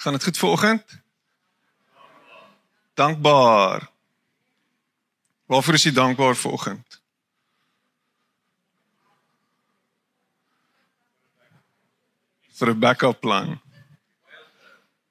[0.00, 0.84] Gaan dit goed vanoggend?
[2.94, 3.90] Dankbaar.
[5.46, 7.00] Waarvoor is jy dankbaar vanoggend?
[12.60, 13.60] vir 'n backup plan.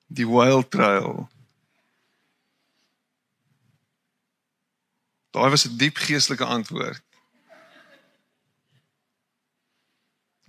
[0.07, 1.29] Die wild trail.
[5.33, 7.01] Daai was 'n diep geestelike antwoord.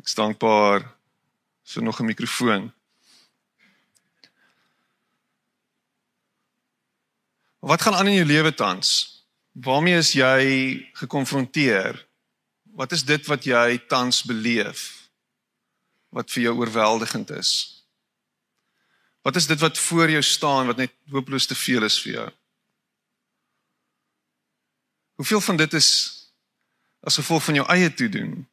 [0.00, 0.80] Ek is dankbaar
[1.72, 2.72] vir nog 'n mikrofoon.
[7.60, 9.20] Wat gaan aan in jou lewe tans?
[9.52, 10.40] Waarmee is jy
[10.92, 12.08] gekonfronteer?
[12.72, 15.10] Wat is dit wat jy tans beleef?
[16.08, 17.50] Wat vir jou oorweldigend is?
[19.20, 22.28] Wat is dit wat voor jou staan wat net hopeloos te veel is vir jou?
[25.20, 25.90] Hoeveel van dit is
[27.04, 28.46] as gevolg van jou eie toedoen?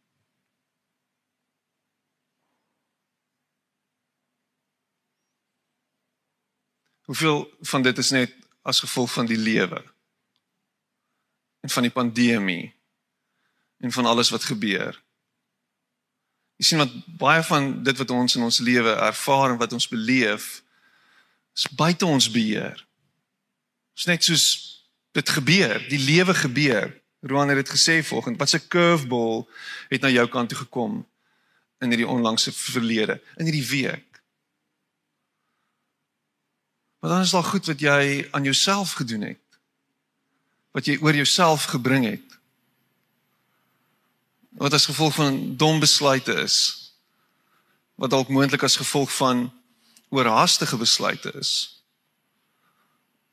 [7.08, 8.36] Hoeveel van dit is net
[8.68, 9.80] as gevolg van die lewe?
[11.64, 12.74] En van die pandemie
[13.80, 14.98] en van alles wat gebeur.
[16.58, 19.90] Jy sien wat baie van dit wat ons in ons lewe ervaar en wat ons
[19.92, 20.58] beleef
[21.58, 22.78] is buite ons beheer.
[22.78, 24.46] Dit is net soos
[25.18, 26.92] dit gebeur, die lewe gebeur.
[27.26, 29.48] Roan het dit gesê vanoggend, wat 'n curveball
[29.90, 31.06] het na jou kant toe gekom
[31.82, 34.07] in hierdie onlangse verlede, in hierdie week.
[37.00, 39.40] Maar dan is daar goed wat jy aan jouself gedoen het.
[40.72, 42.38] Wat jy oor jouself gebring het.
[44.50, 46.58] Wat as gevolg van dom besluite is.
[47.96, 49.54] Wat dalk moontlik as gevolg van
[50.10, 51.84] oorhaastige besluite is.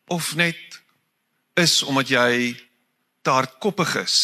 [0.07, 0.83] Of net
[1.55, 2.61] is omdat jy
[3.23, 4.19] te hardkoppig is.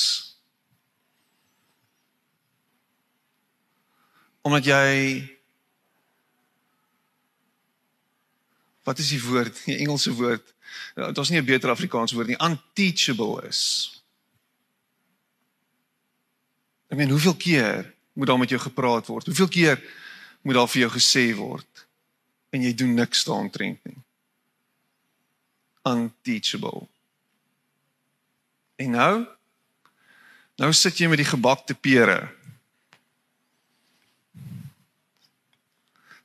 [4.41, 5.39] Omdat jy
[8.90, 10.54] wat is die woord, die Engelse woord?
[10.98, 14.02] Dit was nie 'n beter Afrikaanse woord nie, unteachable is.
[16.90, 19.26] Ek meen, hoeveel keer moet daar met jou gepraat word?
[19.26, 19.82] Hoeveel keer
[20.42, 21.86] moet daar vir jou gesê word
[22.50, 23.98] en jy doen niks daaroontrent nie?
[25.86, 26.88] Unteachable.
[28.76, 29.26] En nou?
[30.56, 32.28] Nou sit jy met die gebakte pere.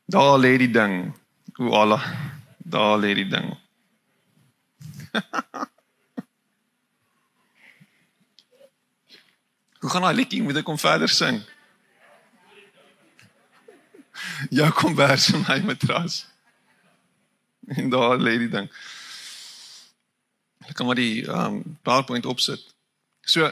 [0.06, 1.14] Daar lê die ding.
[1.58, 2.35] O Allah.
[2.66, 3.58] Daar lê die ding.
[9.80, 11.44] Hoe gaan daai liedjie moet ek kom verder sing?
[14.50, 16.26] Ja, kom vers in my matras.
[17.78, 18.72] En daar lê die ding.
[20.66, 22.66] Ek kan maar die um PowerPoint opsit.
[23.22, 23.52] So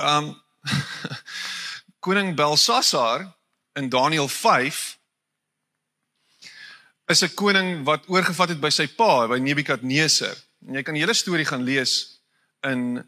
[0.00, 0.32] um
[2.00, 3.28] koning Belsasar
[3.76, 4.99] in Daniël 5
[7.10, 10.36] is 'n koning wat oorgevat het by sy pa, by Nebukadneser.
[10.66, 12.20] En jy kan die hele storie gaan lees
[12.62, 13.02] in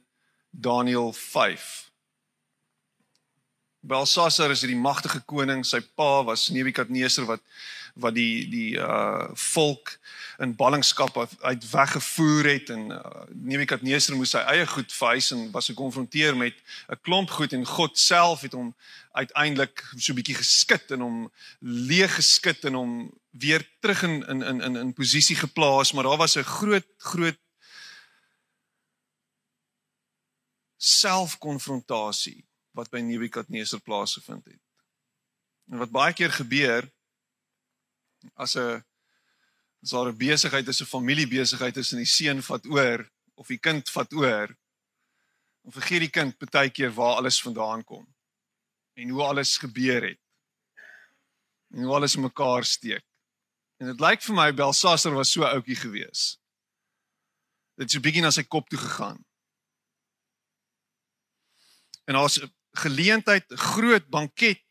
[0.51, 1.91] Daniël 5.
[3.81, 7.41] Belsasar is hierdie magtige koning, sy pa was Nebukadneser wat
[7.95, 9.99] wat die die uh volk
[10.41, 15.69] in ballingskap uit weggevoer het en uh, Nebukadneser moes sy eie goed verhuis en was
[15.69, 16.55] gekonfronteer met
[16.89, 18.75] 'n klomp goed en God self het hom
[19.13, 24.43] uiteindelik so 'n bietjie geskit en hom leeg geskit en hom weer terug in in
[24.43, 27.39] in in in posisie geplaas, maar daar was 'n groot groot
[30.77, 34.61] selfkonfrontasie wat by Nebukadneser plaasgevind het.
[35.71, 36.91] En wat baie keer gebeur
[38.35, 38.85] as 'n
[39.83, 43.59] as daar 'n besigheid is, 'n familiebesigheid is en die seun vat oor of die
[43.59, 44.57] kind vat oor,
[45.63, 48.07] dan vergeet die kind baie keer waar alles vandaan kom
[48.95, 50.21] en hoe alles gebeur het.
[51.71, 53.05] En hoe alles mekaar steek.
[53.83, 56.37] En dit lyk vir my Belsasar was so ouetjie gewees.
[57.75, 59.19] Dit het so bietjie na sy kop toe gegaan.
[62.07, 64.63] En daar's 'n geleentheid, 'n groot banket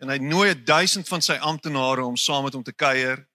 [0.00, 3.28] en hy nooi 1000 van sy amptenare om saam met hom te kuier,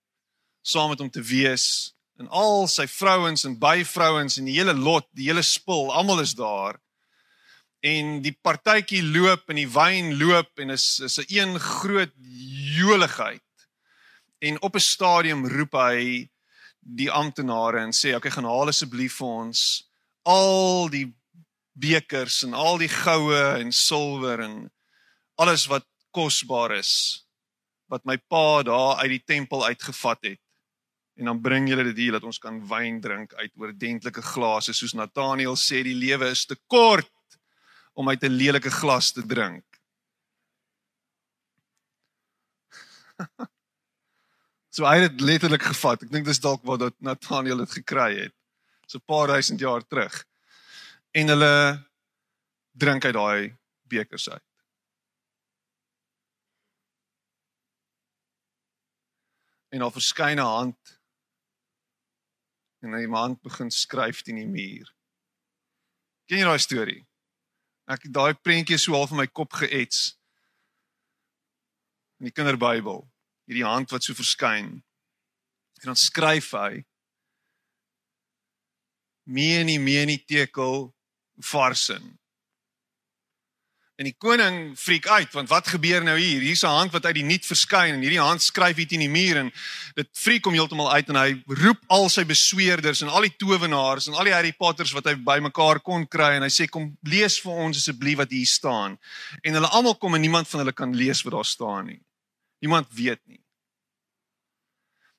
[0.62, 5.08] saam met hom te wees en al sy vrouens en byvrouens en die hele lot,
[5.12, 6.80] die hele spul, almal is daar.
[7.80, 12.14] En die partytjie loop en die wyn loop en is is 'n een groot
[12.78, 13.45] joligheid.
[14.40, 16.30] En op 'n stadium roep hy
[16.80, 19.90] die amptenare en sê, "Oké, okay, gaan haal asseblief vir ons
[20.24, 21.16] al die
[21.76, 24.72] bekers en al die goue en silwer en
[25.36, 25.86] alles wat
[26.16, 27.26] kosbaar is
[27.92, 30.42] wat my pa daar uit die tempel uitgevat het.
[31.16, 34.96] En dan bring julle dit hier dat ons kan wyn drink uit oordentlike glase soos
[34.98, 37.12] Nathaniel sê die lewe is te kort
[37.94, 39.64] om uit 'n lelike glas te drink.
[44.75, 46.01] So hy het dit letterlik gevat.
[46.04, 48.33] Ek dink dis dalk waar dat Nathaniel dit gekry het.
[48.92, 50.25] So 'n paar duisend jaar terug.
[51.16, 51.88] En hulle
[52.75, 53.56] drink uit daai
[53.88, 54.44] bekers uit.
[59.72, 61.00] En al verskyn 'n hand
[62.81, 64.94] en hy hand begin skryf teen die muur.
[66.27, 67.07] Ken jy daai storie?
[67.88, 70.18] Ek daai prentjie so half in my kop geets.
[72.19, 73.07] In die kinderbybel,
[73.46, 74.84] hierdie hand wat so verskyn.
[75.82, 76.84] En dan skryf hy
[79.26, 80.94] Meni meni tekel
[81.42, 82.14] varsin.
[83.96, 86.42] En die koning freak uit want wat gebeur nou hier?
[86.44, 89.10] Hier's 'n hand wat uit die niet verskyn en hierdie hand skryf hier teen die
[89.10, 89.52] muur en
[89.96, 94.08] dit freak hom heeltemal uit en hy roep al sy besweerders en al die towenaars
[94.08, 97.40] en al die Harry Potters wat hy bymekaar kon kry en hy sê kom lees
[97.40, 99.00] vir ons asseblief wat hier staan.
[99.44, 102.02] En hulle almal kom en niemand van hulle kan lees wat daar staan nie.
[102.60, 103.42] Niemand weet nie.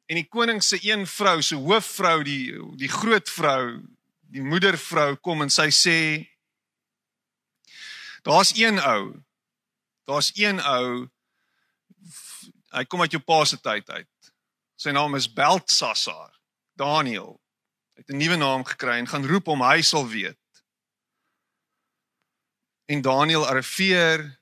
[0.06, 3.82] En die koning se een vrou, se hoofvrou, die die groot vrou,
[4.30, 5.98] die moedervrou kom en sy sê
[8.26, 9.22] Daar's een ou.
[10.04, 11.06] Daar's een ou.
[12.74, 14.32] Hy kom uit jou pa se tyd uit.
[14.74, 16.32] Sy naam is Beltsassar.
[16.74, 17.36] Daniel.
[17.94, 20.42] Hy het 'n nuwe naam gekry en gaan roep hom, hy sal weet.
[22.86, 24.40] En Daniel arriveer.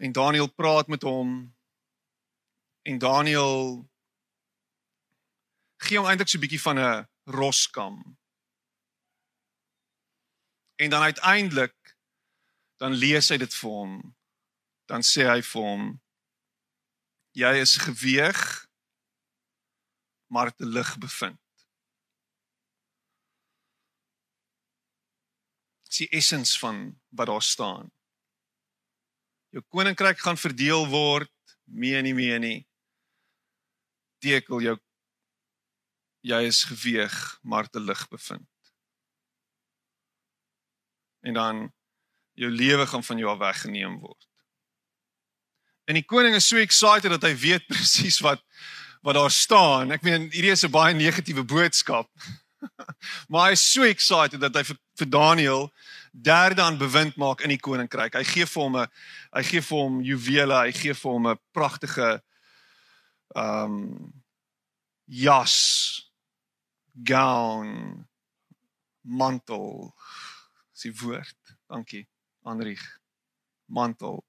[0.00, 1.54] En Daniel praat met hom.
[2.82, 3.88] En Daniel
[5.76, 8.16] gee hom eintlik so 'n bietjie van 'n roskam
[10.74, 11.96] En dan uiteindelik
[12.76, 13.94] dan lees hy dit vir hom.
[14.90, 15.84] Dan sê hy vir hom:
[17.38, 18.42] Jy is geweeg
[20.26, 21.40] maar te lig bevind.
[25.86, 27.92] Dis die essens van wat daar staan.
[29.54, 31.30] Jou koninkryk gaan verdeel word,
[31.70, 32.58] mee nie mee nie.
[34.18, 34.78] Tekel jou
[36.24, 37.14] jy is geweeg
[37.44, 38.48] maar te lig bevind
[41.24, 41.72] en dan
[42.32, 44.26] jou lewe gaan van jou af weggeneem word.
[45.84, 48.42] En die koning is so excited dat hy weet presies wat
[49.04, 49.90] wat daar staan.
[49.92, 52.08] Ek meen hierdie is 'n baie negatiewe boodskap.
[53.28, 55.68] maar hy is so excited dat hy vir, vir Daniel
[56.14, 58.14] derde aan bewind maak in die koninkryk.
[58.14, 58.88] Hy gee vir hom 'n
[59.34, 62.22] hy gee vir hom juwele, hy gee vir hom 'n pragtige
[63.34, 64.22] ehm um,
[65.04, 66.10] jas
[67.04, 68.06] gown
[69.02, 69.92] mantel
[70.74, 71.56] Dis die woord.
[71.66, 72.08] Dankie.
[72.42, 73.00] Anrieg.
[73.64, 74.24] Mantel.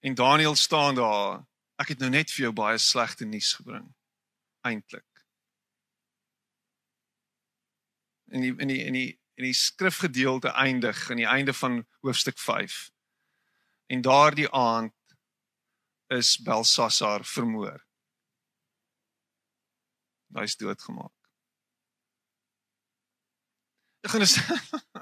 [0.00, 1.44] En Daniel staan daar.
[1.76, 3.84] Ek het nou net vir jou baie slegte nuus gebring.
[4.64, 5.06] Eintlik.
[8.32, 9.10] In die in die in die
[9.42, 12.90] in die skrifgedeelte eindig aan die einde van hoofstuk 5.
[13.90, 14.94] En daardie aand
[16.14, 17.82] is Belsassar vermoor.
[20.38, 21.12] Hy's doodgemaak.
[24.02, 24.24] Ek gaan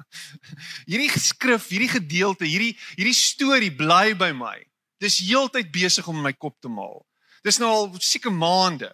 [0.90, 4.56] hierdie skrif, hierdie gedeelte, hierdie hierdie storie bly by my.
[5.00, 7.04] Dis heeltyd besig om my kop te maal.
[7.44, 8.90] Dis nou al seker maande.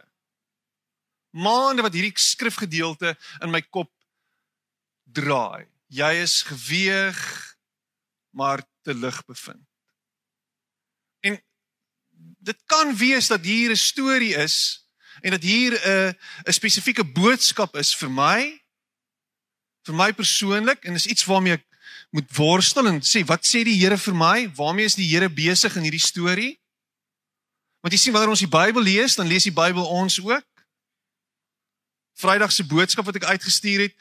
[1.34, 3.90] Maande wat hierdie skrifgedeelte in my kop
[5.12, 5.66] draai.
[5.86, 7.18] Jy is geweeg
[8.36, 9.64] maar te lig bevind.
[11.20, 11.38] En
[12.38, 14.86] dit kan wees dat hier 'n storie is
[15.20, 18.62] en dat hier 'n 'n spesifieke boodskap is vir my
[19.86, 21.64] vir my persoonlik en is iets waarmee ek
[22.10, 24.50] moet worstel en sê wat sê die Here vir my?
[24.54, 26.54] Waarmee is die Here besig in hierdie storie?
[27.80, 30.46] Want jy sien wanneer ons die Bybel lees, dan lees die Bybel ons ook.
[32.16, 33.94] Vrydag se boodskap wat ek uitgestuur het,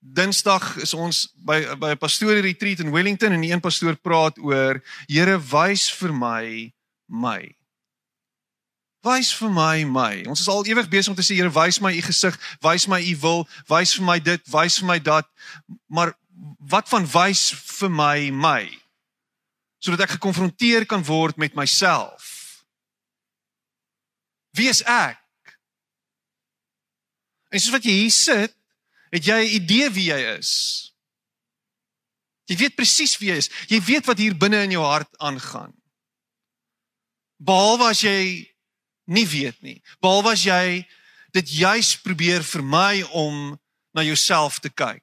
[0.00, 4.38] Dinsdag is ons by by 'n pastorie retreat in Wellington en die een pastoor praat
[4.38, 6.72] oor Here wys vir my
[7.06, 7.54] my.
[9.04, 10.24] Wys vir my my.
[10.28, 13.00] Ons is al ewig besig om te sê Here, wys my u gesig, wys my
[13.00, 15.28] u wil, wys vir my dit, wys vir my dat.
[15.88, 16.16] Maar
[16.58, 18.62] wat van wys vir my my?
[19.80, 22.64] Sodat ek gekonfronteer kan word met myself.
[24.56, 25.20] Wie is ek?
[27.50, 28.56] En soos wat jy hier sit,
[29.10, 30.50] het jy 'n idee wie jy is.
[32.46, 33.50] Jy weet presies wie jy is.
[33.68, 35.74] Jy weet wat hier binne in jou hart aangaan.
[37.38, 38.46] Behalwe as jy
[39.04, 39.82] nie weet nie.
[40.00, 40.86] Behalwe as jy
[41.32, 43.58] dit juis probeer vermy om
[43.94, 45.02] na jouself te kyk.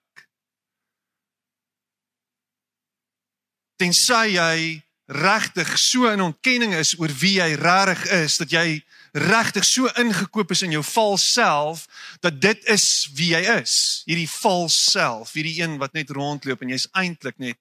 [3.78, 8.82] Tensy jy regtig so in ontkenning is oor wie jy regtig is dat jy
[9.16, 11.86] regtig so ingekoop is in jou vals self
[12.22, 14.04] dat dit is wie jy is.
[14.06, 17.60] Hierdie vals self, hierdie een wat net rondloop en jy's eintlik net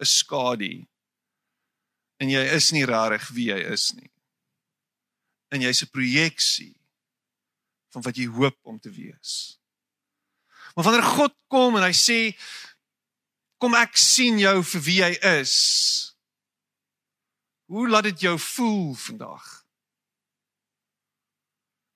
[0.00, 0.86] 'n skadu.
[2.18, 4.10] En jy is nie rarig wie jy is nie.
[5.50, 6.74] En jy's 'n projeksie
[7.92, 9.58] van wat jy hoop om te wees.
[10.74, 12.36] Maar wanneer God kom en hy sê
[13.58, 16.07] kom ek sien jou vir wie jy is.
[17.68, 19.46] Hoe laat dit jou voel vandag?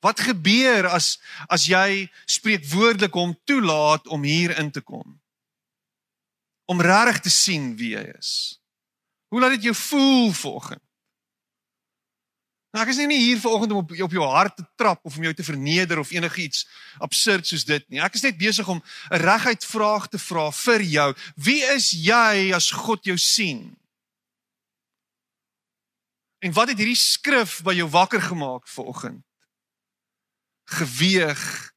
[0.04, 5.16] Wat gebeur as as jy spreekwoordelik hom toelaat om hier in te kom?
[6.68, 8.60] Om regtig te sien wie hy is.
[9.32, 10.82] Hoe laat dit jou voel vanoggend?
[12.72, 15.24] Nou ek is nie hier vanoggend om op op jou hart te trap of om
[15.24, 16.66] jou te verneder of enigiets
[17.04, 18.00] absurd soos dit nie.
[18.00, 21.14] Ek is net besig om 'n reguit vraag te vra vir jou.
[21.36, 23.76] Wie is jy as God jou sien?
[26.42, 29.22] En wat het hierdie skrif by jou wakker gemaak vanoggend?
[30.74, 31.70] Geweeg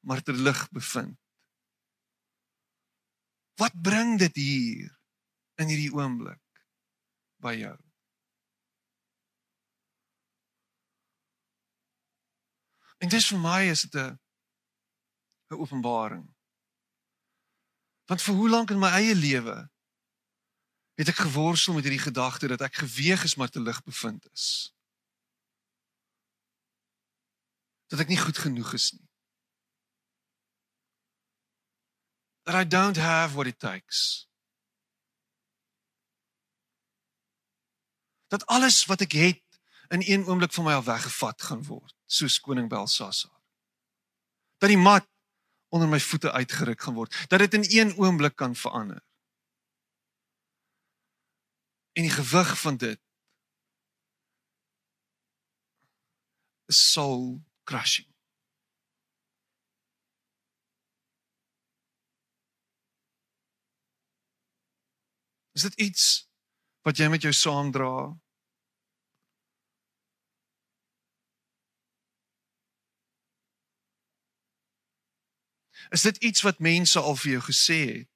[0.00, 1.18] maar ter lig bevind.
[3.60, 4.88] Wat bring dit hier
[5.60, 6.64] in hierdie oomblik
[7.44, 7.76] by jou?
[13.04, 14.16] En dis vir my is dit 'n
[15.52, 16.26] 'n openbaring.
[18.08, 19.73] Want vir hoe lank in my eie lewe
[20.94, 24.74] het ek geworstel met hierdie gedagte dat ek geweeg is maar te lig bevind is.
[27.90, 29.08] Dat ek nie goed genoeg is nie.
[32.44, 34.28] That I don't have what it takes.
[38.28, 39.42] Dat alles wat ek het
[39.94, 43.34] in een oomblik van my al weggevat gaan word, soos koning Belsasar.
[44.58, 45.06] Dat die mat
[45.74, 49.02] onder my voete uitgeruk gaan word, dat dit in een oomblik kan verander.
[51.94, 53.00] En die gewig van dit
[56.66, 58.14] is soul crushing.
[65.52, 66.30] Is dit iets
[66.82, 68.18] wat jy met jou saamdra?
[75.94, 78.13] Is dit iets wat mense al vir jou gesê het?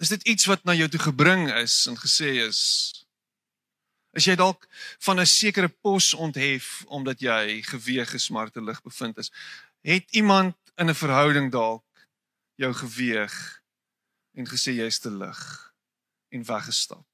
[0.00, 2.60] Is dit iets wat na jou toe gebring is en gesê is?
[4.16, 4.64] Is jy dalk
[5.04, 9.30] van 'n sekere pos onthef omdat jy geweeg gesmarte lig bevind is?
[9.84, 11.84] Het iemand in 'n verhouding dalk
[12.56, 13.62] jou geweeg
[14.32, 15.72] en gesê jy's te lig
[16.28, 17.06] en weggestap?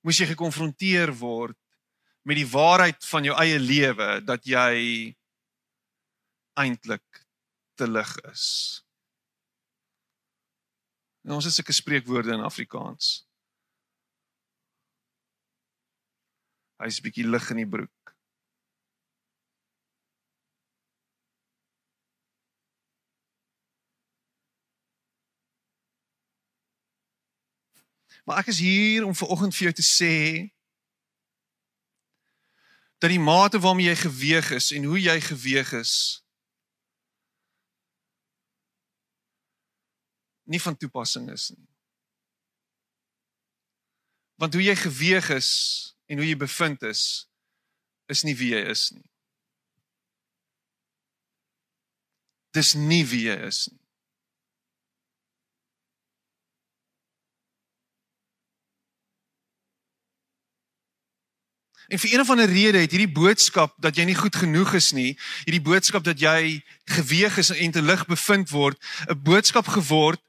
[0.00, 1.58] Moes jy gekonfronteer word
[2.22, 5.16] met die waarheid van jou eie lewe dat jy
[6.54, 7.26] eintlik
[7.74, 8.83] te lig is.
[11.24, 13.24] En ons het sulke spreekwoorde in Afrikaans.
[16.76, 18.04] Hy's 'n bietjie lig in die broek.
[28.24, 30.14] Maar ek is hier om ver oggend vir jou te sê
[32.98, 36.23] dat die mate waarmee jy geweeg is en hoe jy geweeg is
[40.44, 41.68] nie van toepassing is nie.
[44.40, 45.50] Want hoe jy geweeg is
[46.06, 47.28] en hoe jy bevind is
[48.06, 49.06] is nie wie jy is nie.
[52.52, 53.80] Dis nie wie jy is nie.
[61.88, 64.92] En vir een of ander rede het hierdie boodskap dat jy nie goed genoeg is
[64.96, 65.12] nie,
[65.44, 70.20] hierdie boodskap dat jy geweeg is en te lig bevind word, 'n boodskap geword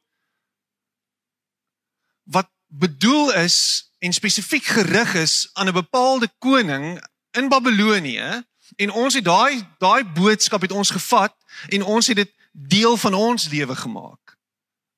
[2.25, 7.01] wat bedoel is en spesifiek gerig is aan 'n bepaalde koning
[7.31, 8.43] in Babelonie
[8.75, 11.35] en ons het daai daai boodskap het ons gevat
[11.69, 14.25] en ons het dit deel van ons lewe gemaak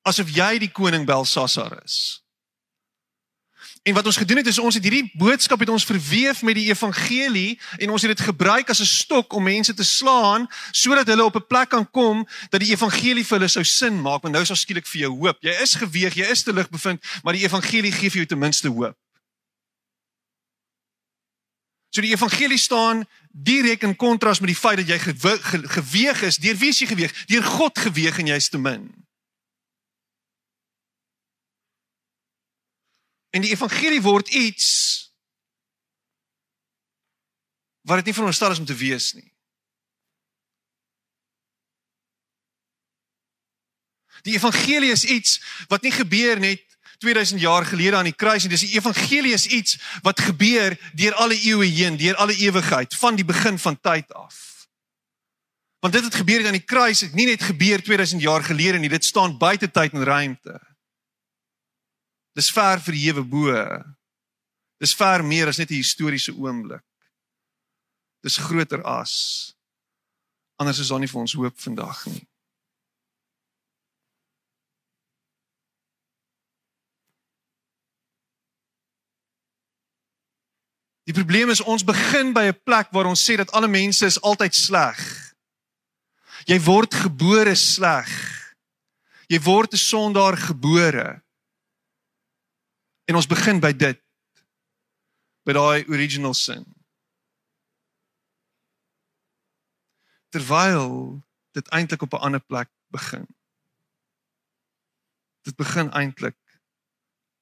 [0.08, 2.22] asof jy die koning Belsasar is.
[3.88, 6.66] En wat ons gedoen het is ons het hierdie boodskap het ons verweef met die
[6.68, 11.24] evangelie en ons het dit gebruik as 'n stok om mense te slaan sodat hulle
[11.24, 14.42] op 'n plek kan kom dat die evangelie vir hulle sou sin maak want nou
[14.42, 15.36] is daar skielik vir jou hoop.
[15.40, 18.38] Jy is geweeg, jy is te lig bevind, maar die evangelie gee vir jou ten
[18.38, 18.96] minste hoop.
[21.88, 24.98] So die evangelie staan direk in kontras met die feit dat jy
[25.68, 26.36] geweeg is.
[26.36, 27.24] Deur wie is jy geweeg?
[27.26, 29.07] Deur God geweeg en jy's te min.
[33.38, 34.68] En die evangelie word iets
[37.86, 39.28] wat dit nie veronderstel is om te wees nie.
[44.26, 45.38] Die evangelie is iets
[45.70, 46.64] wat nie gebeur net
[46.98, 48.50] 2000 jaar gelede aan die kruis nie.
[48.50, 53.14] Dis die evangelie is iets wat gebeur deur alle eeue heen, deur alle ewigheid, van
[53.14, 54.66] die begin van tyd af.
[55.78, 58.90] Want dit het gebeur aan die kruis, het nie net gebeur 2000 jaar gelede nie.
[58.90, 60.58] Dit staan buite tyd en ruimte.
[62.38, 63.50] Dis ver verhewe bo.
[64.78, 66.86] Dis ver meer as net 'n historiese oomblik.
[68.22, 69.54] Dis groter as
[70.56, 72.26] anders is daar nie vir ons hoop vandag nie.
[81.06, 84.20] Die probleem is ons begin by 'n plek waar ons sê dat alle mense is
[84.20, 84.98] altyd sleg.
[86.46, 88.10] Jy word gebore sleg.
[89.26, 91.27] Jy word 'n sondaar gebore.
[93.08, 94.00] En ons begin by dit.
[95.48, 96.66] By daai original sin.
[100.28, 101.22] Terwyl
[101.56, 103.24] dit eintlik op 'n ander plek begin.
[105.40, 106.60] Dit begin eintlik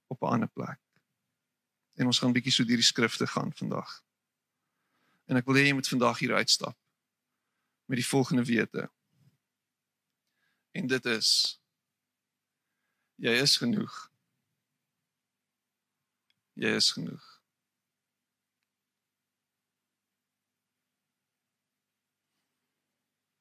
[0.07, 0.81] op 'n ander plek.
[1.95, 4.05] En ons gaan bietjie so deur die skrifte gaan vandag.
[5.25, 6.79] En ek wil hê jy moet vandag hier uitstap
[7.85, 8.91] met die volgende wete.
[10.71, 11.61] En dit is
[13.15, 14.16] jy is genoeg.
[16.57, 17.25] Jy is genoeg.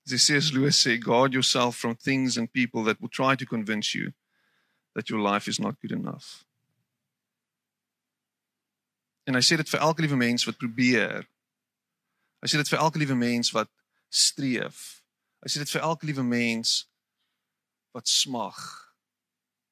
[0.08, 4.12] Is Lewis say guard yourself from things and people that will try to convince you
[4.94, 6.46] that your life is not good enough.
[9.26, 11.26] En hy sê dit vir elke liewe mens wat probeer.
[12.44, 13.72] Hy sê dit vir elke liewe mens wat
[14.14, 15.02] streef.
[15.42, 16.84] Hy sê dit vir elke liewe mens
[17.96, 18.60] wat smag.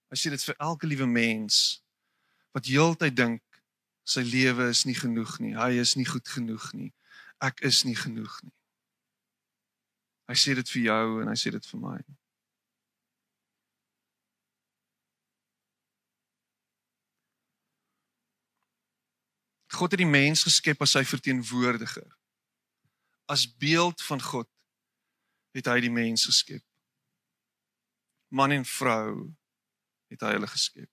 [0.09, 1.82] Hy sê dit vir elke liewe mens
[2.53, 3.61] wat heeltyd dink
[4.03, 5.53] sy lewe is nie genoeg nie.
[5.57, 6.91] Hy is nie goed genoeg nie.
[7.43, 8.53] Ek is nie genoeg nie.
[10.29, 11.97] Hy sê dit vir jou en hy sê dit vir my.
[19.73, 22.07] God het die mens geskep as sy verteenwoordiger.
[23.25, 24.49] As beeld van God
[25.57, 26.63] het hy die mens geskep.
[28.29, 29.31] Man en vrou
[30.13, 30.92] het hy hulle geskep.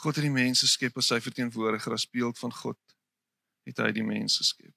[0.00, 2.78] God het die mens geskep as sy verteenwoordiger as beeld van God
[3.68, 4.72] het hy die mens geskep.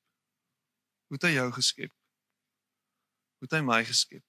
[1.07, 1.93] Hoe het hy jou geskep?
[3.39, 4.23] Hoe het hy my geskep?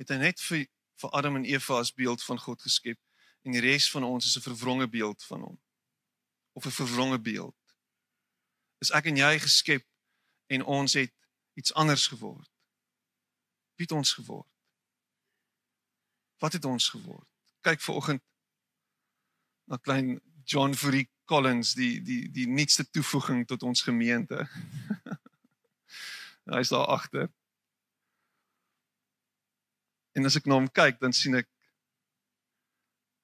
[0.00, 2.98] Het hy net vir vir Adam en Eva as beeld van God geskep
[3.44, 5.58] en die res van ons is 'n verwronge beeld van hom?
[6.58, 7.62] Of 'n verwronge beeld?
[8.80, 9.84] Is ek en jy geskep
[10.46, 11.14] en ons het
[11.54, 12.50] iets anders geword?
[13.76, 14.50] Wie het ons geword?
[16.38, 17.28] Wat het ons geword?
[17.60, 18.22] Kyk ver oggend
[19.66, 24.46] na klein John Fury Collins die die die nuutste toevoeging tot ons gemeente.
[26.54, 27.30] Hy's daar agter.
[30.14, 31.48] En as ek na hom kyk, dan sien ek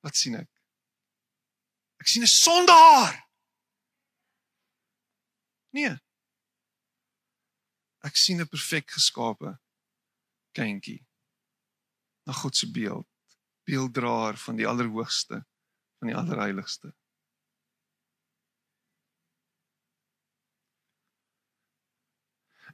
[0.02, 0.50] wat sien ek?
[2.02, 3.14] Ek sien 'n sondaar.
[5.70, 5.94] Nee.
[8.02, 9.54] Ek sien 'n perfek geskape
[10.52, 11.06] kindjie.
[12.26, 13.08] Na God se beeld,
[13.64, 15.46] beelddraer van die Allerhoogste
[16.02, 16.94] van die allerheiligste.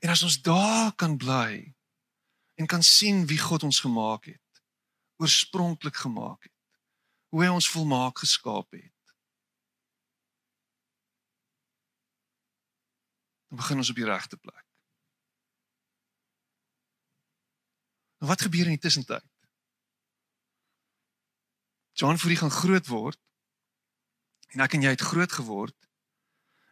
[0.01, 1.75] En as ons daar kan bly
[2.55, 4.62] en kan sien wie God ons gemaak het,
[5.21, 6.55] oorspronklik gemaak het,
[7.29, 9.14] hoe hy ons volmaak geskaap het.
[13.53, 14.64] Dan begin ons op die regte plek.
[18.19, 19.29] Nou wat gebeur in die tussentyd?
[21.99, 23.19] John Fury gaan groot word
[24.55, 25.75] en ek en jy het groot geword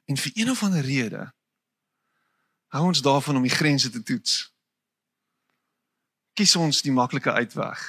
[0.07, 1.25] en vir een of ander rede
[2.77, 4.47] hou ons daarvan om die grense te toets.
[6.37, 7.85] Kies ons die maklike uitweg.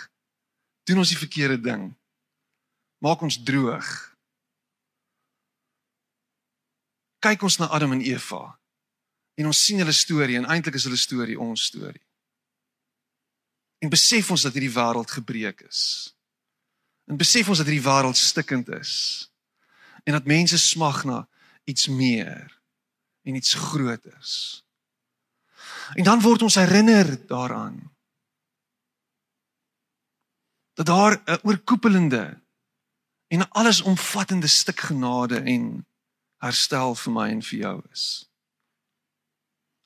[0.87, 1.89] Doen ons die verkeerde ding.
[3.03, 3.87] Maak ons droog.
[7.21, 8.57] Kyk ons na Adam en Eva
[9.37, 12.01] en ons sien hulle storie en eintlik is hulle storie ons storie.
[13.83, 15.81] En besef ons dat hierdie wêreld gebreek is.
[17.07, 18.93] En besef ons dat hierdie wêreld stikkend is
[20.03, 21.27] en dat mense smag na
[21.67, 22.61] iets meer
[23.27, 24.63] en iets groters.
[25.95, 27.95] En dan word ons herinner daaraan
[30.73, 32.41] dat daar 'n oorkoepelende
[33.27, 35.87] en 'n allesomvattende stuk genade en
[36.37, 38.29] herstel vir my en vir jou is.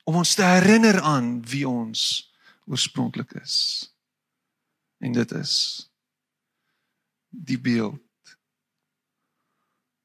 [0.04, 2.32] Om ons te herinner aan wie ons
[2.64, 3.88] oorspronklik is.
[4.98, 5.91] En dit is
[7.32, 8.00] die beeld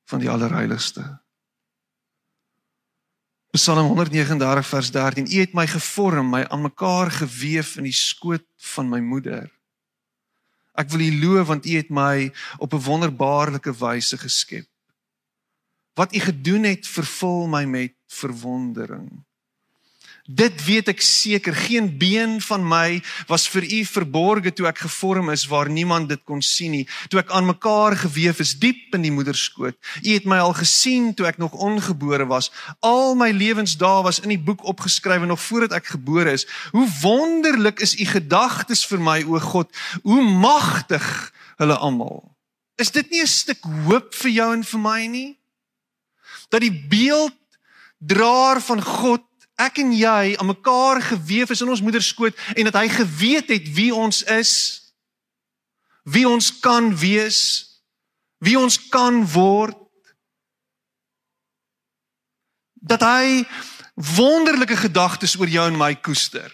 [0.07, 1.03] van die allerheiligste.
[3.51, 8.45] Psalm 139 vers 13: U het my gevorm, my aan mekaar gewewe in die skoot
[8.73, 9.51] van my moeder.
[10.77, 14.69] Ek wil U loof want U het my op 'n wonderbaarlike wyse geskep.
[15.93, 19.26] Wat U gedoen het, vervul my met verwondering.
[20.27, 25.29] Dit weet ek seker, geen been van my was vir u verborge toe ek gevorm
[25.31, 26.83] is waar niemand dit kon sien nie.
[27.07, 29.77] Toe ek aan mekaar gewewe is diep in die moederskoot.
[30.03, 32.51] U het my al gesien toe ek nog ongebore was.
[32.83, 36.43] Al my lewensdae was in die boek opgeskrywe nog voordat ek gebore is.
[36.75, 39.71] Hoe wonderlik is u gedagtes vir my, o God.
[40.03, 41.07] Hoe magtig
[41.55, 42.25] hulle almal.
[42.75, 45.39] Is dit nie 'n stuk hoop vir jou en vir my nie?
[46.51, 47.33] Dat die beeld
[47.97, 49.23] draer van God
[49.57, 53.49] ek en jy aan mekaar gewewe is in ons moeder skoot en dat hy geweet
[53.53, 54.53] het wie ons is
[56.07, 57.41] wie ons kan wees
[58.43, 59.79] wie ons kan word
[62.87, 63.43] dat hy
[64.15, 66.53] wonderlike gedagtes oor jou en my koester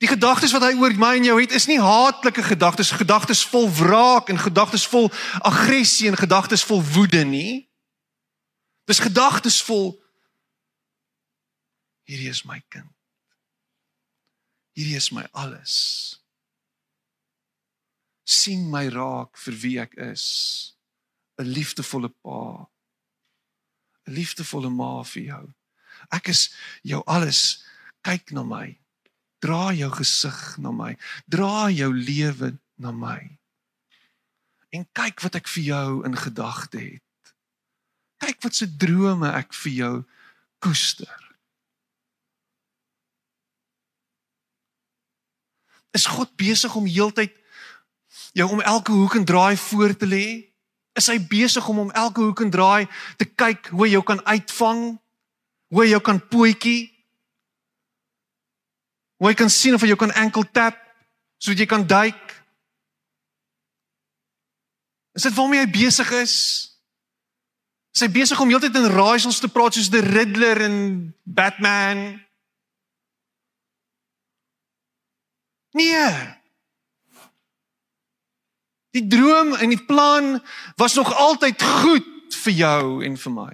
[0.00, 3.68] Die gedagtes wat hy oor my en jou het is nie haatlike gedagtes, gedagtes vol
[3.68, 5.10] wraak en gedagtes vol
[5.44, 7.68] aggressie en gedagtes vol woede nie.
[8.88, 9.99] Dis gedagtes vol
[12.10, 12.90] Hierdie is my kind.
[14.74, 16.18] Hierdie is my alles.
[18.30, 20.74] sien my raak vir wie ek is.
[21.38, 22.68] 'n Liefdevolle pa.
[24.06, 25.44] 'n Liefdevolle ma vir jou.
[26.12, 26.50] Ek is
[26.82, 27.64] jou alles.
[28.02, 28.78] Kyk na my.
[29.40, 30.96] Dra jou gesig na my.
[31.28, 33.38] Dra jou lewe na my.
[34.72, 37.34] En kyk wat ek vir jou in gedagte het.
[38.20, 39.94] Kyk wat se drome ek vir jou
[40.60, 41.29] koester.
[45.96, 47.34] Is God besig om heeltyd
[48.32, 50.26] jou om elke hoek en draai voor te lê?
[50.98, 52.86] Is hy besig om om elke hoek en draai
[53.18, 54.84] te kyk hoe jy jou kan uitvang?
[55.70, 56.90] Hoe jy jou kan pootjie?
[59.20, 60.78] Hoe jy kan sien of jy kan enkel tap
[61.40, 62.34] sodat jy kan duik?
[65.16, 66.34] Is dit waarmee hy besig is?
[67.94, 70.76] Is hy besig om heeltyd in raaisels te praat soos die Riddler en
[71.24, 72.20] Batman?
[75.70, 76.38] Nee.
[78.90, 80.42] Die droom en die plan
[80.76, 83.52] was nog altyd goed vir jou en vir my.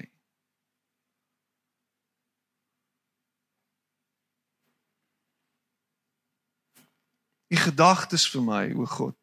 [7.53, 9.19] Die gedagtes vir my, o God.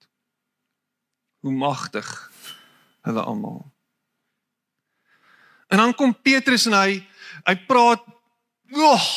[1.43, 2.07] Hoe magtig
[3.03, 3.65] hulle almal.
[5.67, 7.01] En dan kom Petrus en hy
[7.43, 8.05] hy praat,
[8.71, 9.07] "Ag,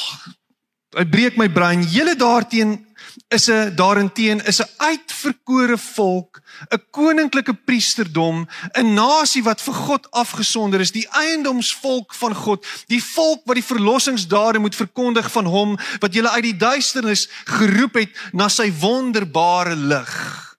[0.96, 1.82] hy breek my brein.
[1.82, 2.85] Julle daarteen
[3.28, 10.10] is 'n daarenteen is 'n uitverkore volk, 'n koninklike priesterdom, 'n nasie wat vir God
[10.10, 15.78] afgesonder is, die eiendomsvolk van God, die volk wat die verlossingsdade moet verkondig van hom
[15.98, 20.56] wat julle uit die duisternis geroep het na sy wonderbare lig.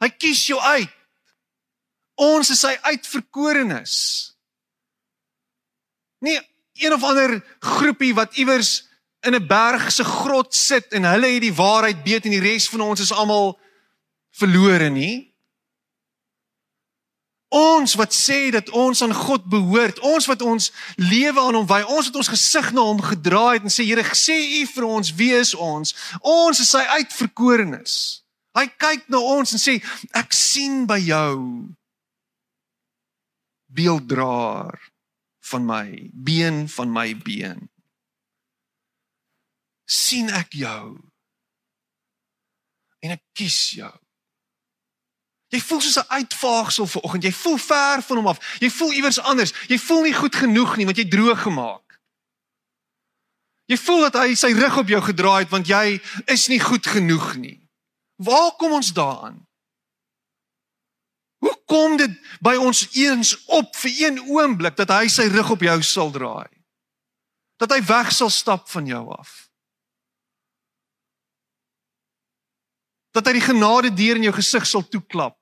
[0.00, 0.90] Hy kies jou uit.
[2.14, 3.94] Ons is sy uitverkorenes.
[6.20, 6.40] Nie
[6.78, 8.87] een of ander groepie wat iewers
[9.28, 12.68] in 'n berg se grot sit en hulle het die waarheid weet en die res
[12.68, 13.58] van ons is almal
[14.30, 15.28] verlore nie.
[17.48, 21.80] Ons wat sê dat ons aan God behoort, ons wat ons lewe aan hom wy,
[21.82, 25.14] ons wat ons gesig na hom gedraai het en sê Here, sê U vir ons
[25.14, 25.94] wie is ons?
[26.20, 28.22] Ons is sy uitverkorenes.
[28.52, 29.78] Hy kyk na ons en sê
[30.12, 31.68] ek sien by jou
[33.68, 34.76] beelddraer
[35.40, 37.68] van my, been van my been
[39.88, 40.98] sien ek jou.
[43.00, 43.94] En ek kies jou.
[45.48, 47.24] Jy voel soos 'n uitvaagsel vanoggend.
[47.24, 48.58] Jy voel ver van hom af.
[48.60, 49.52] Jy voel iewers anders.
[49.68, 52.00] Jy voel nie goed genoeg nie want jy droog gemaak.
[53.64, 56.86] Jy voel dat hy sy rug op jou gedraai het want jy is nie goed
[56.86, 57.68] genoeg nie.
[58.16, 59.46] Waar kom ons daaraan?
[61.38, 65.60] Hoe kom dit by ons eens op vir een oomblik dat hy sy rug op
[65.60, 66.48] jou sal draai?
[67.56, 69.47] Dat hy weg sal stap van jou af?
[73.18, 75.34] Dat hy die genade deur in jou gesig sal toeklap.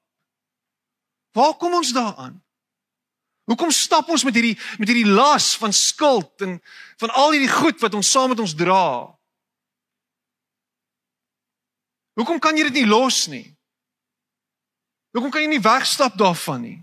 [1.36, 2.38] Waar kom ons daaraan?
[3.46, 6.56] Hoekom stap ons met hierdie met hierdie las van skuld en
[6.98, 9.12] van al hierdie goed wat ons saam met ons dra?
[12.16, 13.44] Hoekom kan jy dit nie los nie?
[15.14, 16.78] Hoekom kan jy nie wegstap daarvan nie?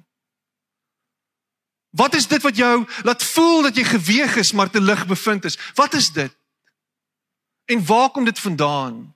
[1.93, 5.45] Wat is dit wat jou laat voel dat jy geweeg is maar te lig bevind
[5.45, 5.57] is?
[5.75, 6.33] Wat is dit?
[7.69, 9.12] En waar kom dit vandaan?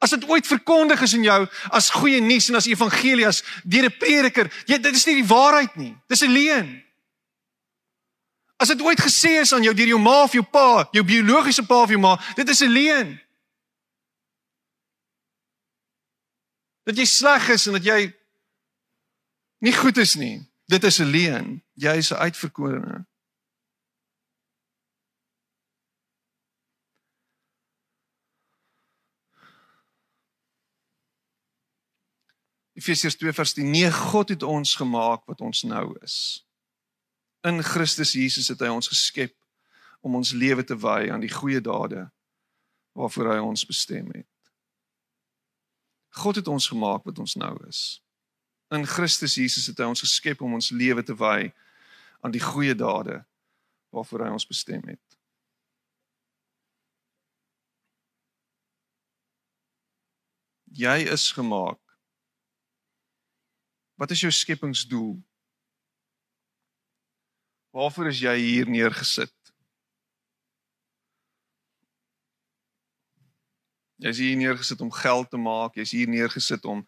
[0.00, 1.40] As dit ooit verkondig is in jou
[1.76, 5.28] as goeie nuus en as evangelie as deur 'n prediker, jy dit is nie die
[5.28, 5.96] waarheid nie.
[6.08, 6.84] Dis 'n leuen.
[8.56, 11.66] As dit ooit gesê is aan jou deur jou ma of jou pa, jou biologiese
[11.66, 13.20] pa of jou ma, dit is 'n leuen.
[16.84, 18.14] Dat jy sleg is en dat jy
[19.58, 20.48] nie goed is nie.
[20.66, 21.62] Dit is 'n leuen.
[21.74, 23.09] Jy is 'n uitverkorene.
[32.80, 36.46] Efesiërs 2 vers 10: Nee, God het ons gemaak wat ons nou is.
[37.44, 39.34] In Christus Jesus het hy ons geskep
[40.00, 42.06] om ons lewe te wy aan die goeie dade
[42.96, 44.28] waarvoor hy ons bestem het.
[46.20, 48.00] God het ons gemaak wat ons nou is.
[48.72, 51.52] In Christus Jesus het hy ons geskep om ons lewe te wy
[52.24, 53.20] aan die goeie dade
[53.92, 55.04] waarvoor hy ons bestem het.
[60.64, 61.89] Jy is gemaak.
[64.00, 65.18] Wat is jou skepingsdoel?
[67.76, 69.34] Waarvoor is jy hier neergesit?
[74.00, 76.80] Jy's hier neergesit om geld te maak, jy's hier neergesit om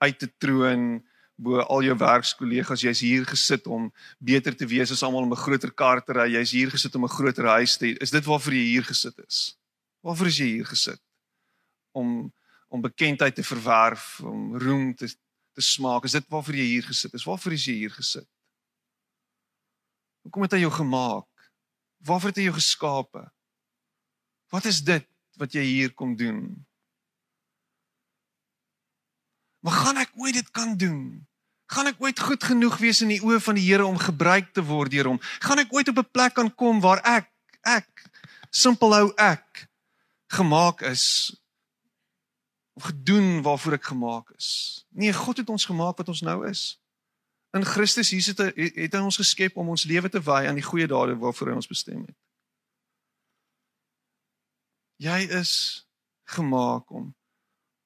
[0.00, 1.02] uit te troon
[1.36, 3.90] bo al jou werkskollegas, jy's hier gesit om
[4.22, 7.04] beter te wees as almal om 'n groter kar te ry, jy's hier gesit om
[7.04, 7.96] 'n groter huis te hê.
[8.00, 9.58] Is dit waarvoor jy hier gesit is?
[10.00, 11.02] Waarvoor is jy hier gesit?
[11.92, 12.32] Om
[12.68, 15.06] om bekendheid te verwerf, om roem te
[15.54, 16.04] te smaak.
[16.04, 17.26] Is dit waarvoor jy hier gesit is?
[17.26, 18.28] Waarvoor is jy hier gesit?
[20.24, 21.28] Hoekom het hy jou gemaak?
[22.04, 23.26] Waarvoor het hy jou geskape?
[24.52, 25.06] Wat is dit
[25.40, 26.40] wat jy hier kom doen?
[29.64, 31.24] Maar gaan ek ooit dit kan doen?
[31.72, 34.62] Gaan ek ooit goed genoeg wees in die oë van die Here om gebruik te
[34.64, 35.20] word deur hom?
[35.42, 37.30] Gaan ek ooit op 'n plek kan kom waar ek
[37.64, 37.88] ek
[38.50, 39.66] simpel hou ek
[40.30, 41.32] gemaak is
[42.74, 44.84] of gedoen waarvoor ek gemaak is?
[44.90, 46.80] Nee, God het ons gemaak wat ons nou is.
[47.54, 50.66] In Christus Jesus het het hy ons geskep om ons lewe te wy aan die
[50.66, 52.16] goeie dade waarvoor hy ons bestem het.
[54.98, 55.52] Jy is
[56.34, 57.12] gemaak om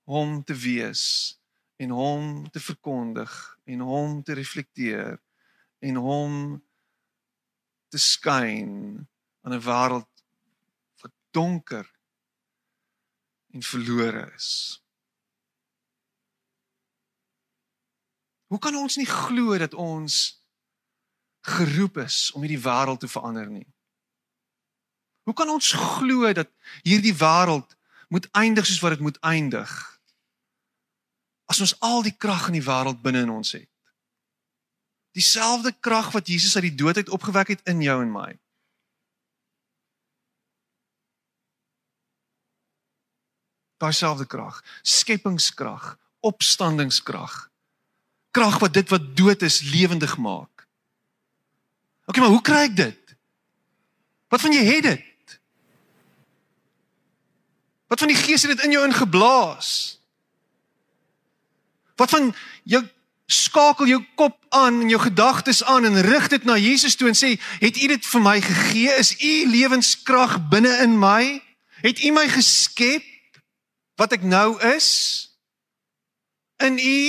[0.09, 1.37] hom te wees
[1.77, 3.33] en hom te verkondig
[3.69, 5.19] en hom te reflekteer
[5.85, 6.35] en hom
[7.93, 9.05] te skyn
[9.45, 10.25] aan 'n wêreld
[11.03, 11.87] wat donker
[13.59, 14.79] en verlore is.
[18.49, 20.39] Hoe kan ons nie glo dat ons
[21.49, 23.67] geroep is om hierdie wêreld te verander nie?
[25.29, 26.49] Hoe kan ons glo dat
[26.87, 27.77] hierdie wêreld
[28.09, 29.71] moet eindig soos wat dit moet eindig?
[31.49, 33.69] as ons al die krag in die wêreld binne in ons het.
[35.17, 38.31] Dieselfde krag wat Jesus uit die dood uit opgewek het in jou en my.
[43.79, 47.49] Daai selfde krag, skepingskrag, opstandingskrag.
[48.31, 50.67] Krag wat dit wat dood is lewendig maak.
[52.07, 53.15] OK, maar hoe kry ek dit?
[54.29, 55.39] Wat van jy het dit?
[57.89, 59.71] Wat van die Gees het dit in jou ingeblaas?
[61.97, 62.33] Wat van
[62.69, 62.83] jou
[63.29, 67.17] skakel jou kop aan en jou gedagtes aan en rig dit na Jesus toe en
[67.17, 68.93] sê, "Het U dit vir my gegee?
[68.99, 71.43] Is U lewenskrag binne in my?
[71.81, 73.05] Het U my geskep
[73.99, 74.89] wat ek nou is?
[76.63, 77.03] In U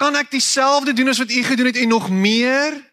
[0.00, 2.90] kan ek dieselfde doen as wat U gedoen het en nog meer?"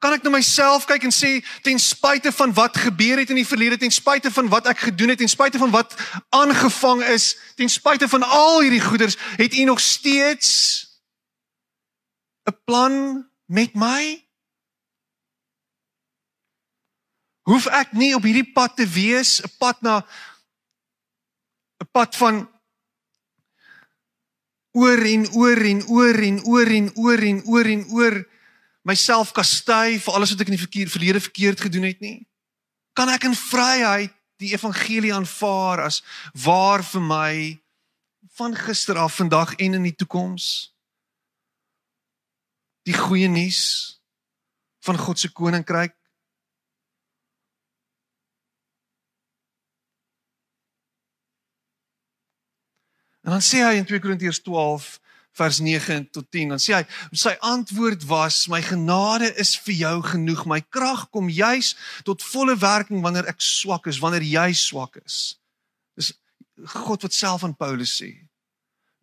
[0.00, 3.46] Kan ek na myself kyk en sê ten spyte van wat gebeur het in die
[3.46, 5.92] verlede, ten spyte van wat ek gedoen het, ten spyte van wat
[6.32, 10.48] aangevang is, ten spyte van al hierdie goeders, het U nog steeds
[12.48, 14.29] 'n plan met my?
[17.50, 20.06] Hoef ek nie op hierdie pad te wees, 'n pad na
[21.82, 22.46] 'n pad van
[24.72, 28.14] oor en oor en oor en oor en oor en oor en oor,
[28.86, 32.26] myself kastei vir alles wat ek in die verkeer, verlede verkeerd gedoen het nie?
[32.94, 36.02] Kan ek in vryheid die evangelie aanvaar as
[36.34, 37.34] waar vir my
[38.38, 40.70] van gister af, vandag en in die toekoms?
[42.86, 43.98] Die goeie nuus
[44.86, 45.99] van God se koninkryk
[53.26, 54.96] En dan sê hy in 2 Korintiërs 12
[55.32, 59.96] vers 9 tot 10 dan sê hy sy antwoord was my genade is vir jou
[60.12, 60.46] genoeg.
[60.48, 61.74] My krag kom juis
[62.08, 65.36] tot volle werking wanneer ek swak is wanneer jy swak is.
[65.98, 66.12] Dis
[66.74, 68.12] God wat self aan Paulus sê.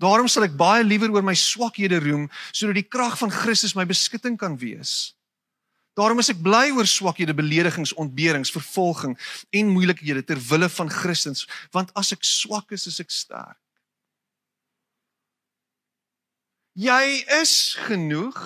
[0.02, 3.86] Daarom sal ek baie liewer oor my swakhede roem sodat die krag van Christus my
[3.90, 5.14] beskutting kan wees.
[5.98, 9.16] Daarom is ek bly oor swakhede beledigings ontberings vervolging
[9.50, 11.48] en moeilikhede ter wille van Christus.
[11.74, 13.58] Want as ek swak is is ek sterk
[16.78, 18.40] jy is genoeg.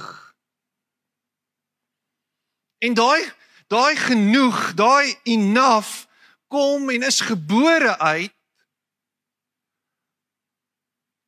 [2.80, 3.32] En daai
[3.68, 6.08] daai genoeg, daai enough
[6.48, 8.34] kom en is gebore uit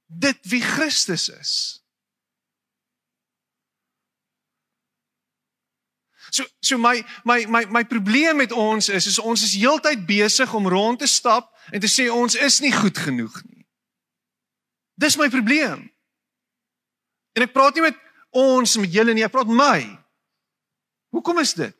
[0.07, 1.53] dit wie Christus is.
[6.29, 10.53] So so my my my my probleem met ons is is ons is heeltyd besig
[10.53, 13.65] om rond te stap en te sê ons is nie goed genoeg nie.
[14.99, 15.92] Dis my probleem.
[17.33, 17.99] En ek praat nie met
[18.33, 19.85] ons met julle nie, ek praat my.
[21.13, 21.73] Hoekom is dit?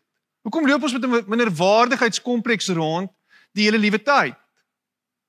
[0.46, 3.10] Hoekom loop ons met 'n minderwaardigheidskompleks rond
[3.54, 4.36] die hele liewe tyd?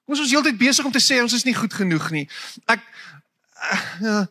[0.04, 2.28] Ons is heeltyd besig om te sê ons is nie goed genoeg nie.
[2.66, 2.80] Ek
[4.02, 4.26] uh,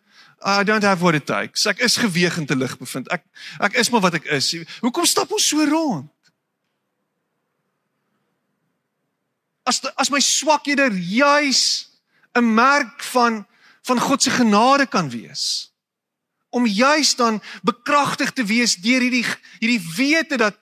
[0.45, 1.65] I don't have what it takes.
[1.65, 3.08] Ek is geweeg en te lig bevind.
[3.10, 3.23] Ek
[3.60, 4.51] ek is maar wat ek is.
[4.82, 6.12] Hoekom stap ons so rond?
[9.63, 11.89] As as my swakhede juis
[12.36, 13.47] 'n merk van
[13.84, 15.72] van God se genade kan wees
[16.53, 19.25] om juis dan bekragtig te wees deur hierdie
[19.59, 20.59] hierdie wete dat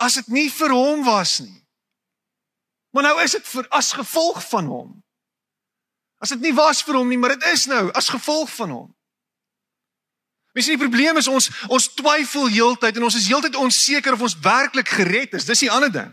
[0.00, 1.58] as dit nie vir hom was nie
[2.92, 4.94] maar nou is dit vir as gevolg van hom
[6.20, 8.88] as dit nie was vir hom nie maar dit is nou as gevolg van hom
[10.50, 14.24] Mens sien die probleem is ons ons twyfel heeltyd en ons is heeltyd onseker of
[14.26, 16.10] ons werklik gered is dis die ander ding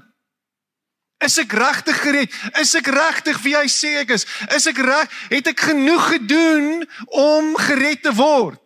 [1.17, 2.33] Is ek regtig gered?
[2.61, 4.27] Is ek regtig wie hy sê ek is?
[4.53, 5.13] Is ek reg?
[5.31, 8.61] Het ek genoeg gedoen om gered te word?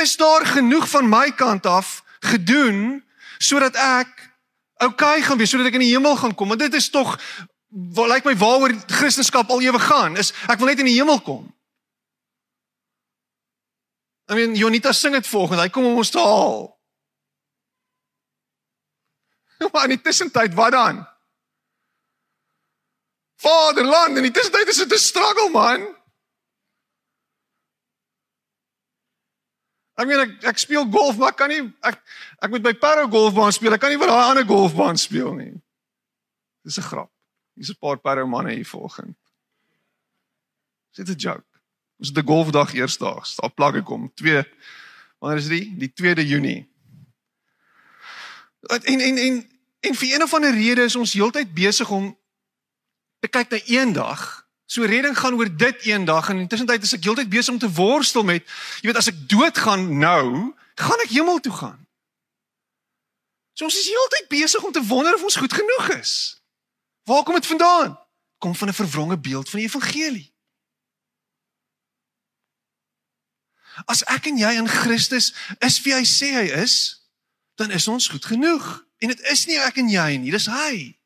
[0.00, 3.04] Is daar genoeg van my kant af gedoen
[3.38, 4.08] sodat ek
[4.76, 6.48] okay gaan wees, sodat ek in die hemel gaan kom?
[6.48, 7.18] Want dit is tog
[7.68, 11.20] wat lyk my waaroor Christendom al ewig gaan, is ek wil net in die hemel
[11.24, 11.48] kom.
[14.30, 16.70] I mean, Jonita sing dit volgens, hy kom om ons te haal.
[19.72, 21.02] Maar in die tussentyd, wat dan?
[23.42, 25.84] Vaderland in die tussentyd is dit 'n struggle man.
[30.02, 32.00] Ek meen ek, ek speel golf, maar kan nie ek
[32.42, 33.74] ek moet by Parow golfbaan speel.
[33.76, 35.54] Ek kan nie vir daai ander golfbaan speel nie.
[36.66, 37.10] Dis 'n grap.
[37.54, 39.14] Hier's 'n paar Parow manne hier volgens.
[40.96, 41.46] Dis 'n joke.
[41.98, 43.36] Ons het 'n golfdag eersdaags.
[43.36, 44.44] Daar plak ek kom 2
[45.22, 45.78] Wanneer is dit?
[45.78, 46.70] Die 2de Junie.
[48.60, 52.18] En en en en vir een of ander rede is ons heeltyd besig om
[53.18, 54.41] te kyk na eendag.
[54.72, 57.68] So redding gaan oor dit eendag en intussen tyd is ek heeltyd besig om te
[57.76, 58.46] worstel met,
[58.80, 61.76] jy weet as ek doodgaan nou, gaan ek hemel toe gaan.
[63.52, 66.14] So ons is heeltyd besig om te wonder of ons goed genoeg is.
[67.04, 67.98] Waar kom dit vandaan?
[68.40, 70.32] Kom van 'n verwronge beeld van die evangelie.
[73.84, 77.04] As ek en jy in Christus is wie hy sê hy is,
[77.60, 78.84] dan is ons goed genoeg.
[78.98, 80.96] En dit is nie ek en jy nie, dis hy.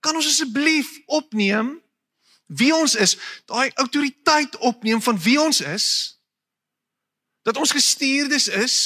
[0.00, 1.76] Kan ons asseblief opneem
[2.48, 5.86] wie ons is, daai autoriteit opneem van wie ons is?
[7.44, 8.76] Dat ons gestuurdes is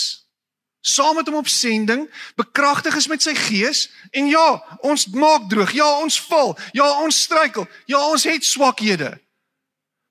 [0.82, 4.46] saam met hom op sending, bekragtig is met sy gees en ja,
[4.82, 9.12] ons maak droog, ja, ons val, ja, ons struikel, ja, ons het swakhede.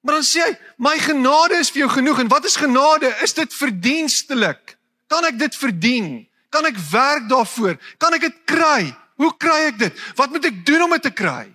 [0.02, 3.12] Maar dan sê hy, my genade is vir jou genoeg en wat is genade?
[3.22, 4.78] Is dit verdienstelik?
[5.12, 6.08] Kan ek dit verdien?
[6.52, 7.76] Kan ek werk daarvoor?
[8.02, 8.90] Kan ek dit kry?
[9.22, 10.04] Hoe kry ek dit?
[10.18, 11.46] Wat moet ek doen om dit te kry?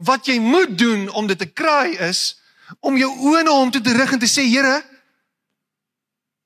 [0.00, 2.40] Wat jy moet doen om dit te kry is
[2.80, 4.80] om jou oë na hom te rig en te sê Here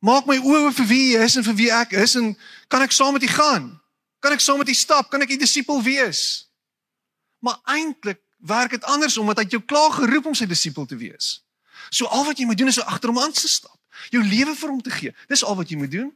[0.04, 2.34] maak my oë vir wie U is en vir wie ek is en
[2.68, 3.70] kan ek saam met U gaan?
[4.20, 5.08] Kan ek saam met U stap?
[5.08, 6.50] Kan ek U disipel wees?
[7.40, 11.38] Maar eintlik werk dit anders omdat hy jou klaar geroep om sy disipel te wees.
[11.88, 13.78] So al wat jy moet doen is agter hom aan te stap.
[14.12, 15.14] Jou lewe vir hom te gee.
[15.30, 16.12] Dis al wat jy moet doen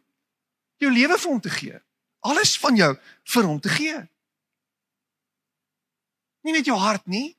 [0.82, 1.80] jou lewe vir hom te gee.
[2.26, 2.92] Alles van jou
[3.32, 3.98] vir hom te gee.
[6.46, 7.36] Nie net jou hart nie,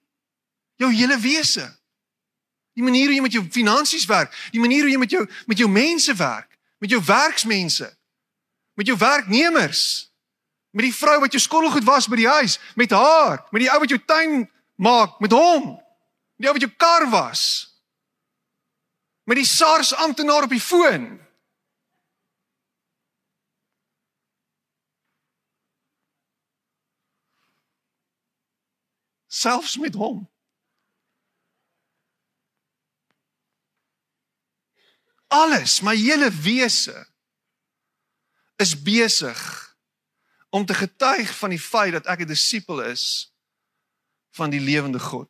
[0.80, 1.66] jou hele wese.
[2.78, 5.60] Die manier hoe jy met jou finansies werk, die manier hoe jy met jou met
[5.60, 7.90] jou mense werk, met jou werksmense,
[8.80, 10.10] met jou werknemers,
[10.72, 13.80] met die vrou wat jou skottelgoed was by die huis, met haar, met die ou
[13.82, 14.46] wat jou tuin
[14.80, 15.74] maak, met hom.
[16.40, 17.42] Die ou wat jou kar was.
[19.28, 21.18] Met die SARS amptenaar op die foon.
[29.30, 30.26] Selfs met hom.
[35.30, 37.06] Alles, my hele wese
[38.58, 39.38] is besig
[40.50, 43.30] om te getuig van die feit dat ek 'n disipel is
[44.34, 45.30] van die lewende God.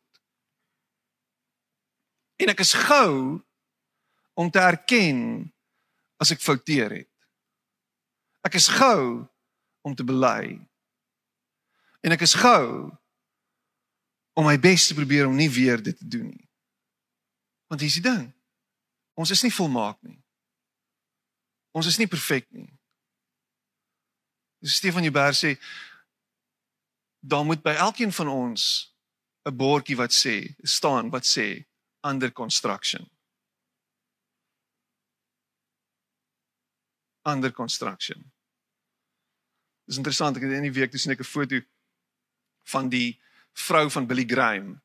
[2.36, 3.44] En ek is gou
[4.34, 5.52] om te erken
[6.16, 7.12] as ek fouteer het.
[8.40, 9.28] Ek is gou
[9.84, 10.56] om te bely.
[12.00, 12.88] En ek is gou
[14.32, 16.48] om my bes te probeer om nie weer dit te doen nie.
[17.70, 18.26] Want dis die ding.
[19.14, 20.18] Ons is nie volmaak nie.
[21.76, 22.70] Ons is nie perfek nie.
[24.60, 25.54] Dis Stefan Joubert sê
[27.20, 28.62] daar moet by elkeen van ons
[29.48, 31.64] 'n bordjie wat sê staan wat sê
[32.00, 33.10] under construction.
[37.22, 38.32] Under construction.
[39.84, 41.60] Dis interessant, ek het in die week toe sien ek 'n foto
[42.72, 43.20] van die
[43.52, 44.80] vrou van Billy Graham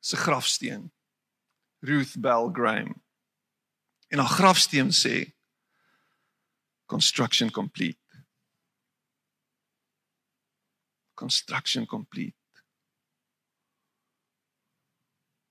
[0.00, 0.92] se grafsteen.
[1.78, 3.02] Ruth Bell Graham.
[4.08, 5.34] En haar grafsteen sê
[6.86, 8.24] construction complete.
[11.14, 12.36] Construction complete.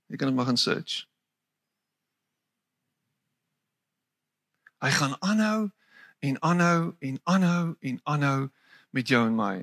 [0.08, 1.08] Jy kan dit maar gaan search.
[4.82, 5.70] Hy gaan aanhou
[6.20, 8.50] en aanhou en aanhou en aanhou
[8.90, 9.56] met jou en my.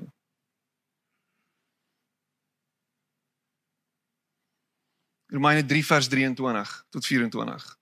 [5.29, 7.77] Romeine 3 vers 23 tot 24.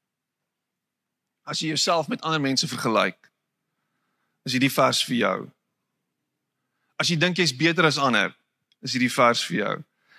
[1.48, 3.30] As jy jouself met ander mense vergelyk,
[4.44, 5.38] is hierdie vers vir jou.
[7.00, 8.34] As jy dink jy's beter as ander,
[8.84, 9.76] is hierdie vers vir jou.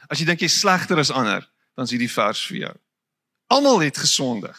[0.08, 1.44] As jy dink jy's slegter as ander,
[1.76, 2.74] dan is hierdie vers vir jou.
[3.52, 4.56] Almal het gesondig.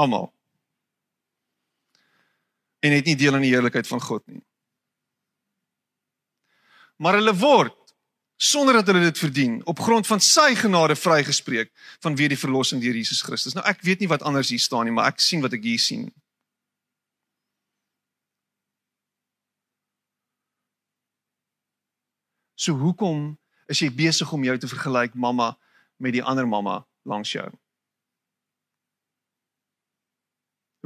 [0.00, 0.30] Almal.
[2.80, 4.42] En het nie deel aan die heerlikheid van God nie.
[7.02, 7.87] Maar hulle word
[8.38, 11.72] sonder dat hulle dit verdien op grond van sy genade vrygespreek
[12.04, 13.56] vanweë die verlossing deur Jesus Christus.
[13.58, 15.82] Nou ek weet nie wat anders hier staan nie, maar ek sien wat ek hier
[15.82, 16.06] sien.
[22.58, 23.32] So hoekom
[23.70, 25.56] is jy besig om jou te vergelyk mamma
[25.98, 27.46] met die ander mamma langs jou?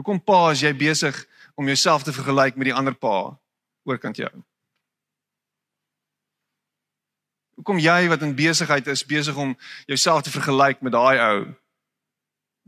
[0.00, 1.20] Hoekom pa is jy besig
[1.55, 3.36] om jouself te vergelyk met die ander pa
[3.84, 4.32] oorkant jou?
[7.55, 11.36] Hoekom jy wat in besigheid is besig om jouself te vergelyk met daai ou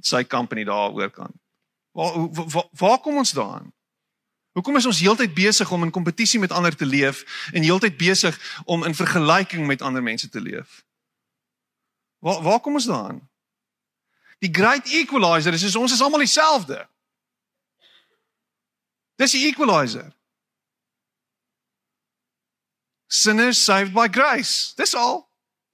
[0.03, 1.37] sy company daar oorkant?
[1.95, 3.72] Waar, waar waar kom ons daaraan?
[4.55, 8.39] Hoekom is ons heeltyd besig om in kompetisie met ander te leef en heeltyd besig
[8.64, 10.85] om in vergelyking met ander mense te leef?
[12.18, 13.22] Waar waar kom ons daaraan?
[14.39, 16.85] Die great equalizer is ons is almal dieselfde.
[19.16, 20.12] Dis die equalizer.
[23.15, 24.75] Sinners saved by grace.
[24.79, 25.23] Dis al.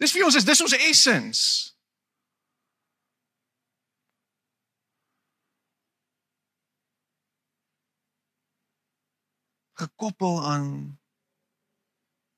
[0.01, 1.70] Dis vir ons is dis ons essence.
[9.80, 10.66] gekoppel aan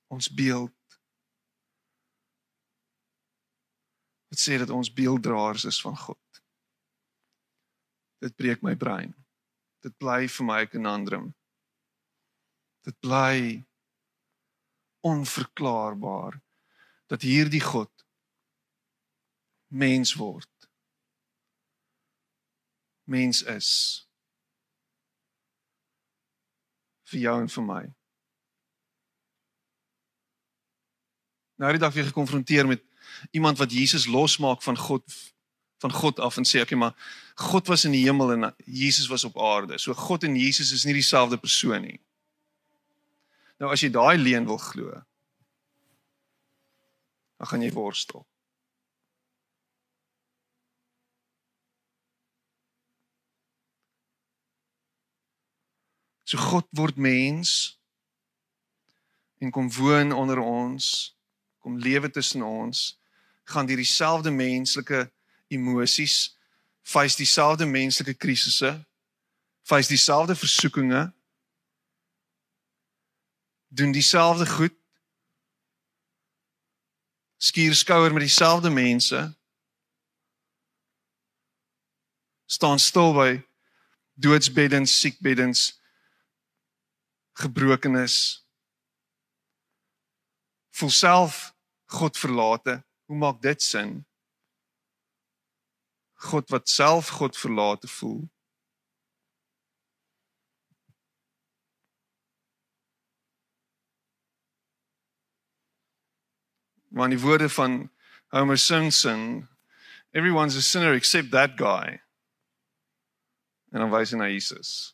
[0.06, 0.98] ons beeld.
[4.32, 6.42] Dit sê dat ons beelddraers is van God.
[8.22, 9.14] Dit breek my brein.
[9.82, 11.26] Dit bly vir my 'n conundrum.
[12.86, 13.66] Dit bly
[15.02, 16.38] onverklaarbaar
[17.12, 17.90] dat hierdie God
[19.72, 20.48] mens word.
[23.04, 23.68] Mens is
[27.12, 27.82] vir jou en vir my.
[31.62, 32.82] Nou dag weer gekonfronteer met
[33.30, 35.04] iemand wat Jesus losmaak van God
[35.82, 36.94] van God af en sê ek okay, maar
[37.34, 39.78] God was in die hemel en Jesus was op aarde.
[39.82, 41.98] So God en Jesus is nie dieselfde persoon nie.
[43.62, 44.90] Nou as jy daai leuen wil glo,
[47.38, 48.24] dan gaan jy worstel.
[56.26, 57.78] So God word mens
[59.38, 61.14] en kom woon onder ons,
[61.62, 62.96] kom lewe tussen ons,
[63.46, 65.04] gaan deur dieselfde menslike
[65.54, 66.32] emosies,
[66.82, 68.74] face dieselfde menslike krisisse,
[69.62, 71.12] face dieselfde versoekinge,
[73.74, 74.74] doen dieselfde goed,
[77.36, 79.38] skuur skouer met dieselfde mense,
[82.44, 83.30] staan stil by
[84.12, 85.80] doodsbeddens, siekbeddens,
[87.32, 88.16] gebrokenis.
[90.76, 91.54] Voel self
[91.84, 92.84] God verlate.
[93.04, 94.04] Hoe maak dit sin?
[96.28, 98.31] God wat self God verlate voel
[106.92, 107.90] Maar die woorde van
[108.32, 109.48] Homer Simpson
[110.12, 112.00] everyone's a sinner except that guy
[113.72, 114.92] en dan wys hy na Jesus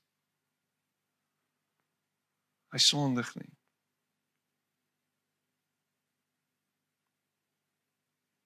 [2.68, 3.52] Hy sondig nie.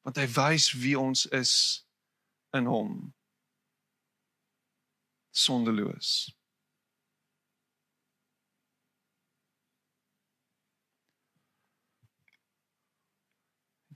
[0.07, 1.55] Want hy wys wie ons is
[2.55, 2.94] in hom.
[5.32, 6.30] Sondeloos.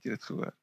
[0.07, 0.55] Jy dit gehoor?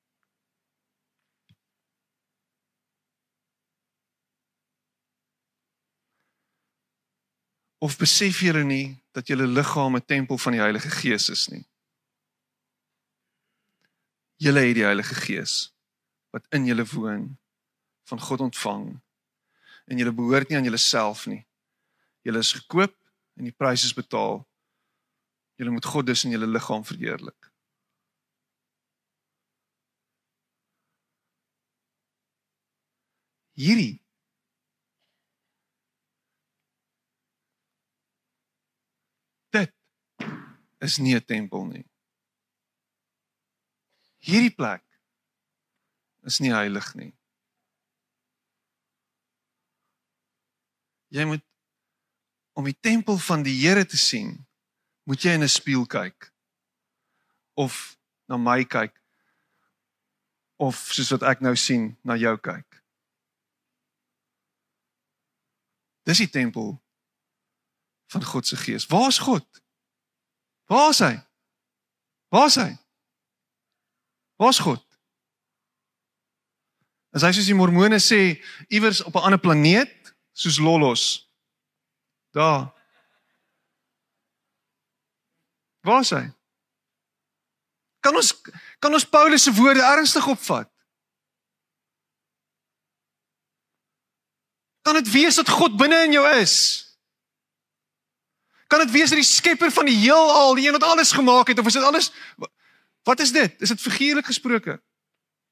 [7.84, 11.64] Of besef julle nie dat julle liggaam 'n tempel van die Heilige Gees is nie?
[14.36, 15.72] Julle het die Heilige Gees
[16.32, 17.38] wat in julle woon
[18.08, 19.00] van God ontvang
[19.86, 21.46] en julle behoort nie aan julleself nie.
[22.22, 22.96] Julle is gekoop
[23.36, 24.48] en die prys is betaal.
[25.54, 27.53] Julle moet God dus in julle liggaam verheerlik.
[33.54, 34.04] Hierdie
[39.54, 39.72] dit
[40.82, 41.86] is nie 'n tempel nie.
[44.18, 44.82] Hierdie plek
[46.24, 47.12] is nie heilig nie.
[51.08, 51.44] Jy moet
[52.54, 54.46] om die tempel van die Here te sien,
[55.04, 56.32] moet jy in 'n spieël kyk
[57.54, 57.98] of
[58.28, 58.94] na my kyk
[60.56, 62.73] of soos wat ek nou sien na jou kyk.
[66.04, 66.74] Dis die tempel
[68.12, 68.86] van God se gees.
[68.86, 69.46] Waar is God?
[70.64, 71.14] Waar is hy?
[72.28, 72.70] Waar is hy?
[74.36, 74.82] Waar is God?
[77.14, 78.36] As hy soos die mormone sê
[78.68, 81.30] iewers op 'n ander planeet soos Lolos.
[82.34, 82.74] Daar.
[85.80, 86.24] Waar is hy?
[88.00, 88.34] Kan ons
[88.78, 90.73] kan ons Paulus se woorde ernstig opvat?
[94.84, 96.56] Kan dit wees dat God binne in jou is?
[98.68, 101.58] Kan dit wees dat die skepper van die heelal, die een wat alles gemaak het
[101.58, 102.12] of is dit alles
[103.04, 103.60] Wat is dit?
[103.60, 104.78] Is dit figuurlik gesproke?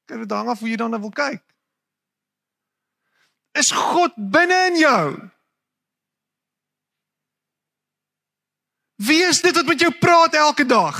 [0.09, 1.43] Kyk, dit hang af hoe jy dan wil kyk.
[3.53, 5.05] Is God binne in jou?
[9.05, 10.97] Wie is dit wat met jou praat elke dag?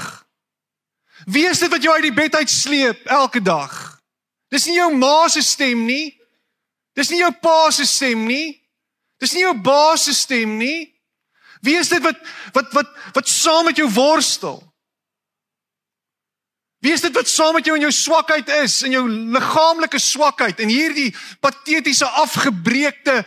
[1.26, 3.74] Wie is dit wat jou uit die bed uit sleep elke dag?
[4.54, 6.14] Dis nie jou ma se stem nie.
[6.94, 8.60] Dis nie jou pa se stem nie.
[9.22, 10.92] Dis nie jou baas se stem nie.
[11.64, 12.20] Wie is dit wat
[12.54, 14.60] wat wat wat saam met jou worstel?
[16.84, 20.60] Wie is dit wat saam met jou in jou swakheid is, in jou liggaamlike swakheid
[20.60, 23.22] en hierdie patetiese afgebreekte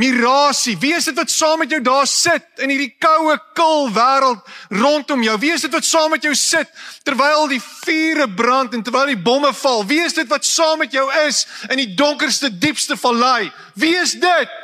[0.00, 0.76] mirasie?
[0.80, 4.40] Wie is dit wat saam met jou daar sit in hierdie koue, kil wêreld
[4.80, 5.36] rondom jou?
[5.42, 6.70] Wie is dit wat saam met jou sit
[7.06, 9.84] terwyl die vure brand en terwyl die bomme val?
[9.88, 13.50] Wie is dit wat saam met jou is in die donkerste, diepste vallei?
[13.78, 14.58] Wie is dit?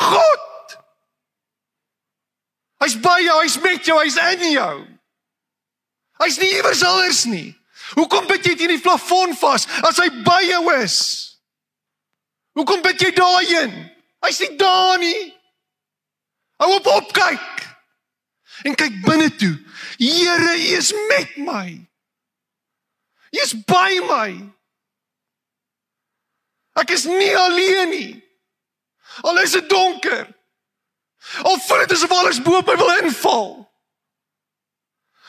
[0.00, 0.78] God.
[2.84, 4.74] Hy's by jou, hy's met jou, hy's in jou.
[6.22, 7.50] Hy's nie iewers anders nie.
[7.94, 10.98] Hoekom bid jy teen die plafon vas as hy by jou is?
[12.58, 13.74] Hoekom bid jy daarheen?
[14.24, 15.32] Hy's nie daar nie.
[16.62, 17.64] Hou op op kyk.
[18.64, 19.54] En kyk binne toe.
[20.00, 21.68] Here, U is met my.
[23.30, 24.30] U is by my.
[26.80, 28.12] Ek is nie alleen nie.
[29.22, 30.26] Al is dit donker.
[31.42, 33.52] Al voel dit asof alles bo op my wil inval.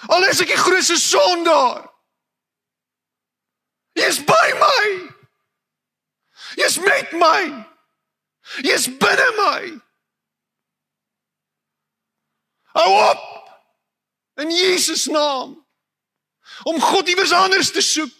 [0.08, 1.86] Al is ek die grootste sondaar.
[3.96, 4.90] Jy is by my.
[6.60, 7.75] Jy is met my.
[8.64, 9.62] Jy is binne my.
[12.76, 13.24] Hou op.
[14.42, 15.56] In Jesus naam.
[16.64, 18.12] Om God iewers anders te soek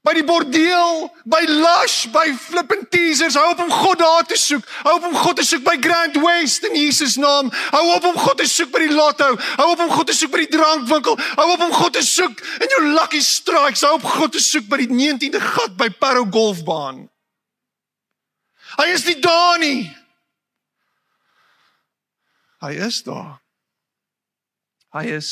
[0.00, 3.36] by die bordeel, by Lush, by Flippin Teasers.
[3.36, 4.64] Hou op om God daar te soek.
[4.86, 7.50] Hou op om God te soek by Grand West in Jesus naam.
[7.74, 9.28] Hou op om God te soek by die lotto.
[9.60, 11.20] Hou op om God te soek by die drankwinkel.
[11.36, 13.84] Hou op om God te soek in jou lucky strikes.
[13.84, 17.04] Hou op God te soek by die 19de gat by Parow Golfbaan.
[18.80, 19.90] Hy is nie daar nie.
[22.64, 23.36] Hy is daar.
[24.96, 25.30] Hy is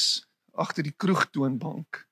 [0.53, 2.03] agter die kroegtoonbank.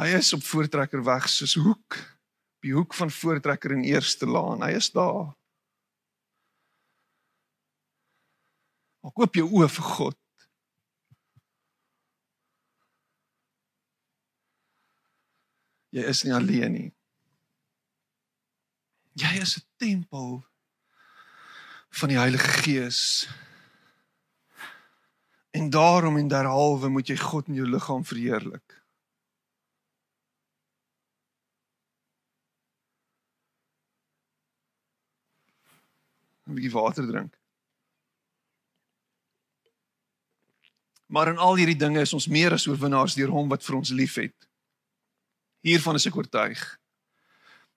[0.00, 1.98] Hy is op Voortrekker weg soos hoek,
[2.64, 4.64] die hoek van Voortrekker in Eerste Laan.
[4.64, 5.34] Hy is daar.
[9.04, 10.20] Maak oop jou oë vir God.
[15.96, 16.95] Jy is nie alleen nie.
[19.16, 20.44] Jy is 'n tempel
[21.88, 23.28] van die Heilige Gees.
[25.50, 28.84] En daarom en derhalwe moet jy God in jou liggaam verheerlik.
[36.46, 37.38] 'n bietjie water drink.
[41.06, 43.90] Maar in al hierdie dinge is ons meer as oorwinnaars deur hom wat vir ons
[43.90, 44.48] liefhet.
[45.60, 46.62] Hiervan is ek oortuig.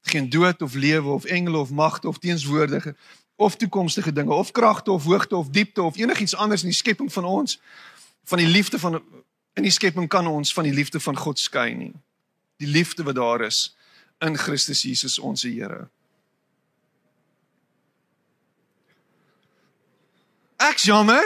[0.01, 2.95] Geen dood of lewe of engele of magte of teenswoordige
[3.35, 7.13] of toekomstige dinge of kragte of hoogte of diepte of enigiets anders in die skepping
[7.13, 7.61] van ons
[8.23, 9.03] van die liefde van
[9.53, 11.93] in die skepping kan ons van die liefde van God skei nie.
[12.57, 13.75] Die liefde wat daar is
[14.19, 15.89] in Christus Jesus ons Here.
[20.79, 21.25] ek's jammer.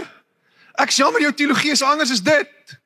[0.82, 2.78] Ek's jammer jou teologie is anders as dit.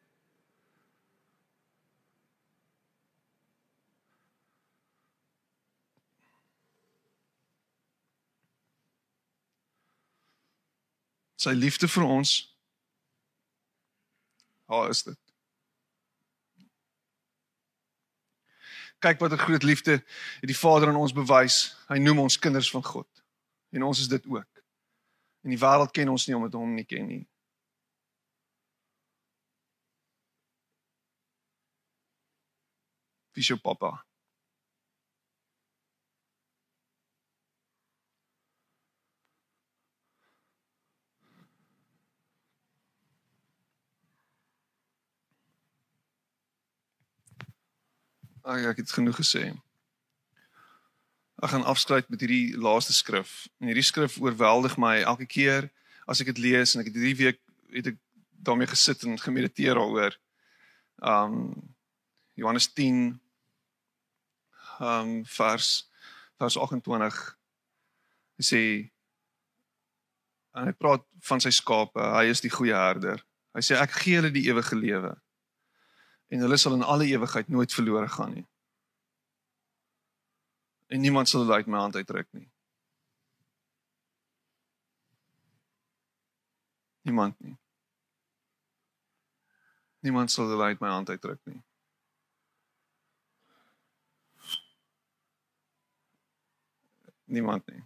[11.47, 12.31] Sy liefde vir ons.
[14.67, 15.19] Haar is dit.
[18.99, 19.91] Kyk wat 'n groot liefde
[20.41, 21.77] het die Vader aan ons bewys.
[21.87, 23.07] Hy noem ons kinders van God.
[23.71, 24.63] En ons is dit ook.
[25.43, 27.27] En die wêreld ken ons nie omdat hom nie ken nie.
[33.31, 34.06] Wie is jou pappa?
[48.47, 49.49] Ag ek het genoeg gesê.
[51.43, 53.49] Ek gaan afsluit met hierdie laaste skrif.
[53.59, 55.67] En hierdie skrif oorweldig my elke keer
[56.07, 57.41] as ek dit lees en ek het hierdie week
[57.75, 57.99] het ek
[58.47, 60.15] daarmee gesit en gemediteer daaroor.
[61.03, 61.51] Um
[62.39, 63.19] Johannes 10
[64.79, 65.69] um vers
[66.39, 67.21] vers 28
[68.37, 68.63] hy sê
[70.55, 71.99] en hy praat van sy skape.
[71.99, 73.19] Hy is die goeie herder.
[73.51, 75.17] Hy sê ek gee hulle die ewige lewe
[76.27, 78.47] en hulle sal in alle ewigheid nooit verlore gaan nie.
[80.87, 82.49] En niemand sal hulle uit my hand uitruk nie.
[87.01, 87.57] Niemand nie.
[89.99, 91.61] Niemand sal hulle uit my hand uitruk nie.
[97.27, 97.83] Niemand nie.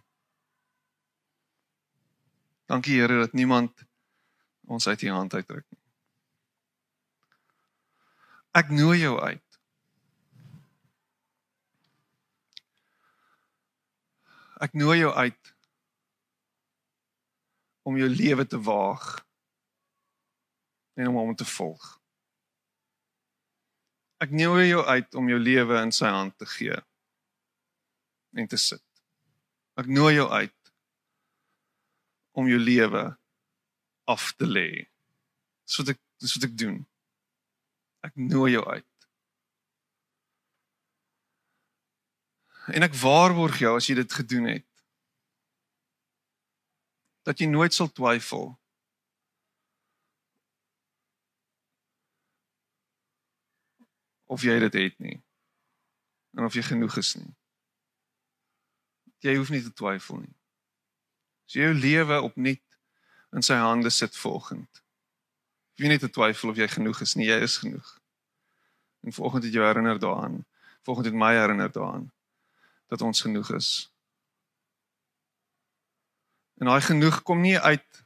[2.70, 3.86] Dankie Here dat niemand
[4.66, 5.81] ons uit U hand uitruk nie.
[8.52, 9.58] Ek nooi jou uit.
[14.62, 15.54] Ek nooi jou uit
[17.88, 19.06] om jou lewe te waag
[21.00, 21.88] en om hom te volg.
[24.22, 26.76] Ek nooi jou uit om jou lewe in sy hand te gee
[28.36, 28.84] en te sit.
[29.80, 30.72] Ek nooi jou uit
[32.36, 33.08] om jou lewe
[34.12, 34.68] af te lê.
[35.64, 36.82] Dis wat ek dis wat ek doen.
[38.02, 38.88] Ek nooi jou uit.
[42.74, 44.68] En ek waarborg jou as jy dit gedoen het
[47.22, 48.48] dat jy nooit sal twyfel
[54.26, 55.18] of jy dit het nie
[56.38, 57.30] en of jy genoeg is nie.
[59.22, 60.34] Jy hoef nie te twyfel nie.
[61.46, 62.78] As jy jou lewe opnuut
[63.36, 64.81] in sy hande sit volgend
[65.80, 67.94] Jy nie te twyfel of jy genoeg is nie, jy is genoeg.
[69.02, 70.42] En vanoggend het jy herinner daaraan.
[70.82, 72.10] Vanoggend het my herinner daaraan
[72.92, 73.68] dat ons genoeg is.
[76.60, 78.04] En daai genoeg kom nie uit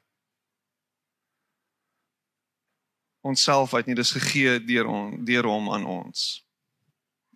[3.27, 6.23] onsself uit nie, dis gegee deur hom, deur hom aan ons.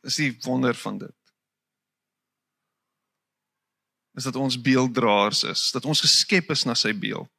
[0.05, 1.16] Dis die wonder van dit.
[4.14, 7.31] Is dat ons beelddraers is, dat ons geskep is na sy beeld.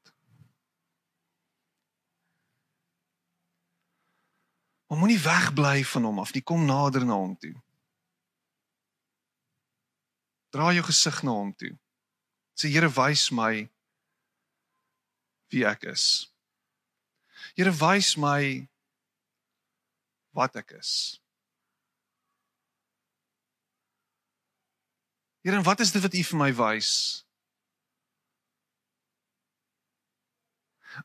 [4.91, 6.43] Maar moenie wegbly van hom af nie.
[6.43, 7.53] Kom nader na hom toe.
[10.51, 11.71] Draai jou gesig na hom toe.
[12.59, 13.69] Sê Here, wys my
[15.47, 16.27] wie ek is.
[17.55, 18.67] Here, wys my
[20.35, 21.21] wat ek is.
[25.39, 26.91] Here, wat is dit wat U vir my wys?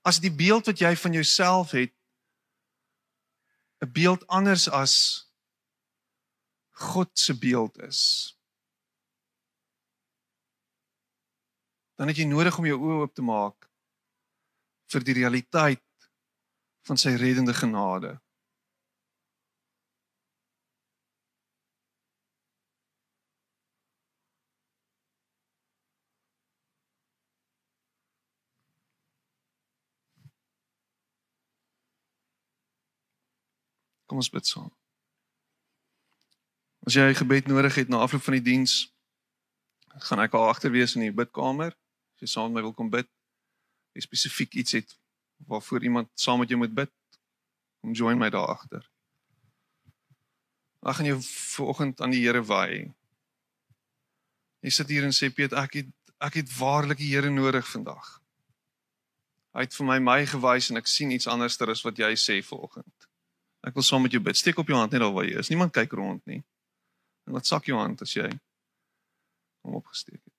[0.03, 1.95] As die beeld wat jy van jouself het
[3.85, 4.95] 'n beeld anders as
[6.71, 8.33] God se beeld is.
[11.95, 13.69] Dan het jy nodig om jou oë oop te maak
[14.93, 15.85] vir die realiteit
[16.87, 18.17] van sy reddende genade.
[34.07, 34.71] Kom ons bid saam.
[36.87, 38.87] As jy gebed nodig het na afloop van die diens,
[40.07, 41.75] gaan ek al agter wees in die bidkamer.
[42.15, 43.09] As jy saam met my wil kom bid,
[43.97, 44.95] jy spesifiek iets het
[45.51, 46.93] waarvoor iemand saam met jou moet bid,
[47.83, 48.87] kom join my daar agter.
[50.87, 52.87] Ek gaan jou vanoggend aan die Here wy.
[54.63, 55.93] Jy sit hier en sê Piet, ek het
[56.23, 58.07] ek het waarlik die Here nodig vandag.
[59.57, 62.39] Hy het vir my my gewys en ek sien iets anderster as wat jy sê
[62.45, 63.09] vanoggend.
[63.67, 64.39] Ek wil saam met jou bid.
[64.39, 65.51] Steek op jou hand net daar waar jy is.
[65.51, 66.43] Niemand kyk rond nie.
[67.27, 68.29] En laat sak jou hand as jy
[69.67, 70.35] hom opgesteek het.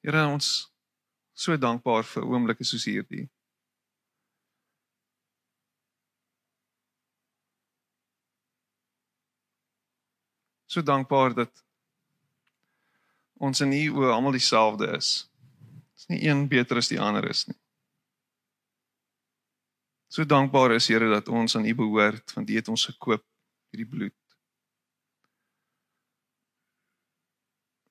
[0.00, 0.70] Here ons
[1.36, 3.26] so dankbaar vir oomblikke soos hierdie.
[10.70, 11.64] So dankbaar dat
[13.36, 15.29] ons in U oë almal dieselfde is.
[16.10, 17.58] Nie een beter as die ander is nie.
[20.10, 23.22] So dankbaar is Here dat ons aan U behoort want U het ons gekoop
[23.70, 24.16] hierdie bloed.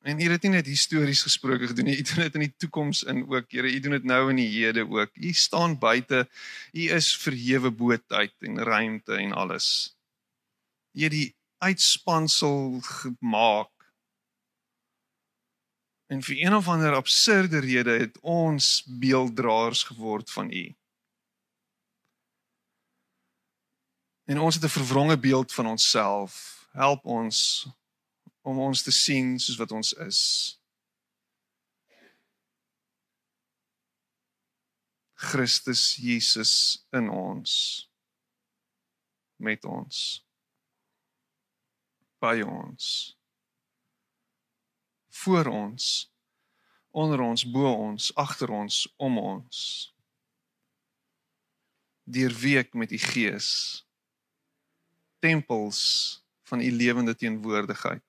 [0.03, 3.05] En U het nie net histories gesproke gedoen nie, U doen dit in die toekoms
[3.07, 3.47] in ook.
[3.51, 5.15] Here, U doen dit nou in die hede ook.
[5.15, 6.26] U staan buite.
[6.76, 9.95] U is verhewe bo tyd en ruimte en alles.
[10.91, 11.30] U het die
[11.63, 13.72] uitspansel gemaak.
[16.10, 20.76] En vir een of ander absurde rede het ons beelddraers geword van U.
[24.26, 26.66] En ons het 'n verwronge beeld van onsself.
[26.72, 27.68] Help ons
[28.41, 30.22] om ons te sien soos wat ons is.
[35.14, 37.89] Christus Jesus in ons
[39.36, 40.26] met ons
[42.20, 43.18] by ons
[45.24, 46.11] voor ons
[46.89, 49.57] onder ons bo ons agter ons om ons.
[52.03, 53.49] Deurweek met u gees
[55.20, 55.82] tempels
[56.47, 58.03] van u lewende teenwoordigheid.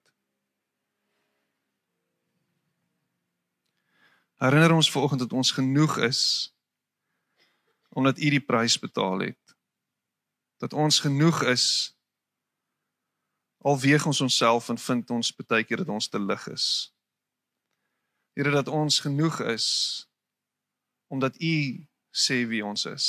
[4.41, 6.23] Herinner ons vanoggend dat ons genoeg is
[7.91, 9.57] omdat u die prys betaal het.
[10.63, 11.65] Dat ons genoeg is
[13.61, 16.67] Al weeg ons onsself en vind ons baie keer dat ons te lig is.
[18.33, 19.67] Here dat ons genoeg is
[21.11, 23.07] omdat U sê wie ons is.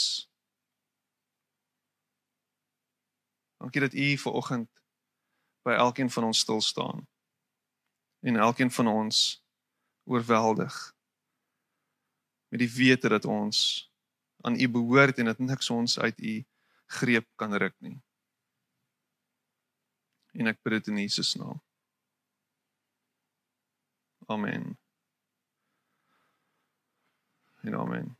[3.61, 4.69] Dankie dat U ver oggend
[5.61, 7.05] by elkeen van ons stil staan
[8.25, 9.43] en elkeen van ons
[10.09, 10.77] oorweldig
[12.49, 13.89] met die wete dat ons
[14.41, 16.37] aan U behoort en dat niks ons uit U
[16.85, 18.01] greep kan ruk nie
[20.33, 21.59] en ek bid dit in Jesus naam.
[24.31, 24.80] Amen.
[27.63, 28.15] En amen.